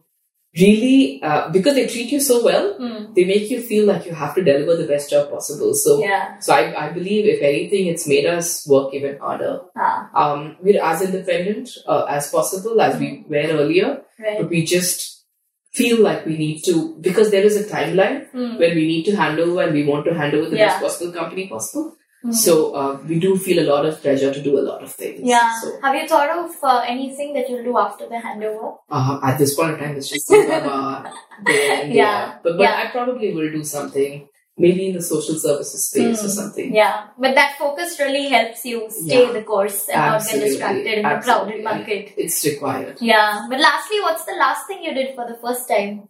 really 0.59 1.19
uh, 1.23 1.49
because 1.49 1.73
they 1.75 1.87
treat 1.87 2.11
you 2.11 2.19
so 2.19 2.43
well. 2.43 2.75
Hmm. 2.77 3.13
They 3.15 3.23
make 3.25 3.49
you 3.49 3.61
feel 3.61 3.85
like 3.87 4.05
you 4.05 4.13
have 4.13 4.35
to 4.35 4.43
deliver 4.43 4.75
the 4.75 4.87
best 4.87 5.09
job 5.09 5.29
possible. 5.31 5.73
So, 5.73 5.99
Yeah. 6.03 6.37
so 6.39 6.53
I, 6.53 6.87
I 6.87 6.89
believe 6.91 7.25
if 7.25 7.41
anything, 7.41 7.87
it's 7.87 8.07
made 8.07 8.25
us 8.25 8.67
work 8.67 8.93
even 8.93 9.17
harder. 9.17 9.61
Ah, 9.75 10.09
Um, 10.13 10.57
we're 10.61 10.83
as 10.83 11.01
independent 11.01 11.69
uh, 11.87 12.05
as 12.09 12.29
possible 12.29 12.79
as 12.81 12.99
we 12.99 13.25
were 13.27 13.37
earlier, 13.37 14.03
right. 14.19 14.39
but 14.41 14.49
we 14.49 14.63
just 14.63 15.25
feel 15.73 16.01
like 16.03 16.23
we 16.27 16.37
need 16.37 16.61
to 16.65 16.95
because 17.01 17.31
there 17.31 17.43
is 17.43 17.55
a 17.57 17.63
timeline 17.75 18.17
Hmm. 18.31 18.57
when 18.59 18.75
we 18.75 18.85
need 18.85 19.05
to 19.05 19.15
hand 19.15 19.39
over 19.39 19.63
and 19.63 19.73
we 19.73 19.83
want 19.91 20.05
to 20.05 20.13
hand 20.13 20.35
over 20.35 20.49
the 20.49 20.57
Yeah. 20.57 20.67
best 20.67 20.83
possible 20.83 21.11
company 21.19 21.47
possible. 21.47 21.95
Hmm. 22.23 22.31
So 22.31 22.73
uh, 22.73 22.99
we 23.07 23.19
do 23.19 23.37
feel 23.37 23.59
a 23.63 23.67
lot 23.69 23.85
of 23.85 24.01
pressure 24.01 24.33
to 24.33 24.41
do 24.41 24.57
a 24.57 24.63
lot 24.67 24.81
of 24.81 24.91
things. 24.91 25.19
Yeah. 25.23 25.53
So 25.61 25.77
Have 25.81 25.93
you 25.95 26.07
thought 26.07 26.29
of 26.29 26.51
uh, 26.63 26.83
anything 26.87 27.33
that 27.33 27.49
you'll 27.49 27.63
do 27.65 27.77
after 27.77 28.07
the 28.07 28.15
handover? 28.15 28.77
uh, 28.89 29.19
at 29.23 29.37
this 29.37 29.53
point 29.55 29.73
in 29.73 29.79
time, 29.79 29.97
it's 29.97 30.09
just 30.09 30.29
Baba 30.29 31.11
day 31.45 31.81
in, 31.83 31.91
Yeah. 31.91 32.05
out. 32.35 32.43
But, 32.43 32.57
but 32.57 32.63
Yeah. 32.63 32.81
I 32.83 32.91
probably 32.91 33.33
will 33.33 33.51
do 33.51 33.63
something, 33.65 34.29
maybe 34.57 34.87
in 34.87 34.93
the 34.95 35.01
social 35.01 35.35
services 35.35 35.87
space 35.89 36.19
or 36.23 36.29
Hmm. 36.29 36.37
something. 36.39 36.73
Yeah. 36.73 37.07
But 37.19 37.35
that 37.35 37.57
focus 37.59 37.99
really 37.99 38.29
helps 38.29 38.63
you 38.63 38.87
stay 38.89 39.25
Yeah. 39.25 39.33
the 39.33 39.43
course 39.43 39.89
and 39.89 39.99
not 40.13 40.23
get 40.25 40.39
distracted 40.47 40.93
in 40.99 41.01
the 41.03 41.09
Absolutely. 41.09 41.51
crowded 41.51 41.63
market. 41.65 42.13
It's 42.15 42.45
required. 42.45 42.97
Yeah. 43.01 43.47
But 43.49 43.59
lastly, 43.59 43.99
what's 43.99 44.23
the 44.23 44.37
last 44.45 44.65
thing 44.67 44.81
you 44.81 44.93
did 44.93 45.13
for 45.13 45.25
the 45.27 45.37
first 45.45 45.67
time? 45.67 46.07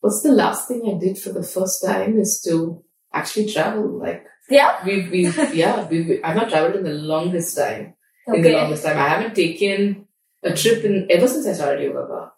What's 0.00 0.22
the 0.22 0.32
last 0.32 0.68
thing 0.68 0.82
I 0.86 0.98
did 1.04 1.18
for 1.18 1.30
the 1.32 1.42
first 1.56 1.84
time 1.84 2.18
is 2.20 2.40
to 2.46 2.84
actually 3.12 3.46
travel. 3.52 3.98
Like 4.00 4.24
Yeah. 4.48 4.84
we've, 4.84 5.10
we've 5.10 5.54
yeah, 5.54 5.86
we've, 5.88 6.20
I've 6.24 6.36
not 6.36 6.48
traveled 6.48 6.76
in 6.76 6.84
the 6.84 6.92
longest 6.92 7.56
time. 7.56 7.94
In 8.26 8.42
the 8.42 8.52
longest 8.52 8.84
time, 8.84 8.98
I 8.98 9.08
haven't 9.08 9.34
taken 9.34 10.06
a 10.42 10.54
trip 10.54 10.84
in 10.84 11.06
ever 11.10 11.26
since 11.26 11.46
I 11.46 11.52
started 11.54 11.82
yoga. 11.82 12.06
Bar. 12.06 12.32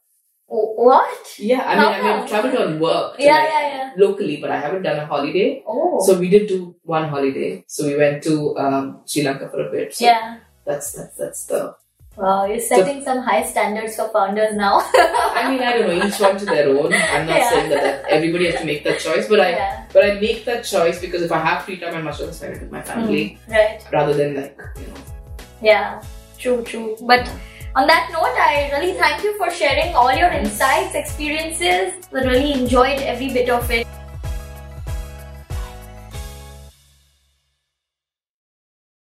What? 0.47 1.35
Yeah, 1.39 1.63
I 1.63 1.75
mean, 1.75 1.85
I 1.85 2.03
mean, 2.03 2.07
I've 2.07 2.29
traveled 2.29 2.57
on 2.57 2.79
work. 2.79 3.17
Yeah, 3.19 3.33
like, 3.33 3.49
yeah, 3.49 3.69
yeah. 3.69 3.91
Locally, 3.97 4.37
but 4.37 4.51
I 4.51 4.61
haven't 4.61 4.83
done 4.83 4.99
a 4.99 5.07
holiday. 5.07 5.65
Oh. 5.67 5.99
So 6.05 6.19
we 6.19 6.29
did 6.29 6.49
do 6.49 6.77
one 6.83 7.09
holiday. 7.09 7.65
So 7.67 7.87
we 7.87 7.97
went 7.97 8.23
to 8.25 8.57
um, 8.59 9.01
Sri 9.07 9.23
Lanka 9.23 9.49
for 9.49 9.67
a 9.67 9.71
bit. 9.71 9.95
So 9.95 10.05
yeah. 10.05 10.39
that's 10.65 10.93
that's 10.93 11.17
that's 11.17 11.47
the. 11.47 11.75
Wow, 12.17 12.45
you're 12.47 12.61
setting 12.61 13.03
some 13.03 13.19
high 13.19 13.43
standards 13.45 13.97
for 13.97 14.09
founders 14.11 14.55
now. 14.55 14.79
I 14.95 15.51
mean, 15.51 15.61
I 15.63 15.73
don't 15.77 15.89
know. 15.99 16.07
Each 16.07 16.21
one 16.21 16.39
to 16.39 16.45
their 16.45 16.69
own. 16.69 16.93
I'm 16.95 17.27
not 17.27 17.39
Yeah. 17.39 17.51
saying 17.51 17.71
that, 17.71 18.05
everybody 18.09 18.47
has 18.51 18.61
to 18.61 18.67
make 18.67 18.85
that 18.85 19.01
choice, 19.01 19.27
but 19.29 19.41
I 19.41 19.51
yeah. 19.51 19.85
but 19.93 20.05
I 20.05 20.21
make 20.21 20.45
that 20.45 20.63
choice 20.63 21.01
because 21.01 21.23
if 21.23 21.33
I 21.33 21.39
have 21.39 21.65
free 21.65 21.77
time, 21.79 21.95
I 21.95 22.03
must 22.03 22.21
rather 22.21 22.33
spend 22.33 22.55
it 22.55 22.61
with 22.63 22.71
my 22.71 22.83
family 22.83 23.39
mm, 23.49 23.53
Right. 23.55 23.83
rather 23.93 24.15
than 24.15 24.37
like 24.37 24.57
you 24.77 24.87
know. 24.87 25.01
Yeah, 25.61 26.03
true, 26.39 26.63
true. 26.63 26.97
But 27.03 27.29
on 27.75 27.89
that 27.89 28.11
note, 28.13 28.39
I 28.39 28.71
really 28.79 28.93
thank 28.95 29.25
you 29.25 29.37
for 29.37 29.51
sharing 29.51 29.97
all 29.97 30.13
your 30.15 30.31
insights, 30.31 30.95
experiences. 30.95 31.95
I 32.13 32.23
really 32.23 32.53
enjoyed 32.53 33.01
every 33.01 33.31
bit 33.35 33.49
of 33.51 33.69
it. 33.73 33.89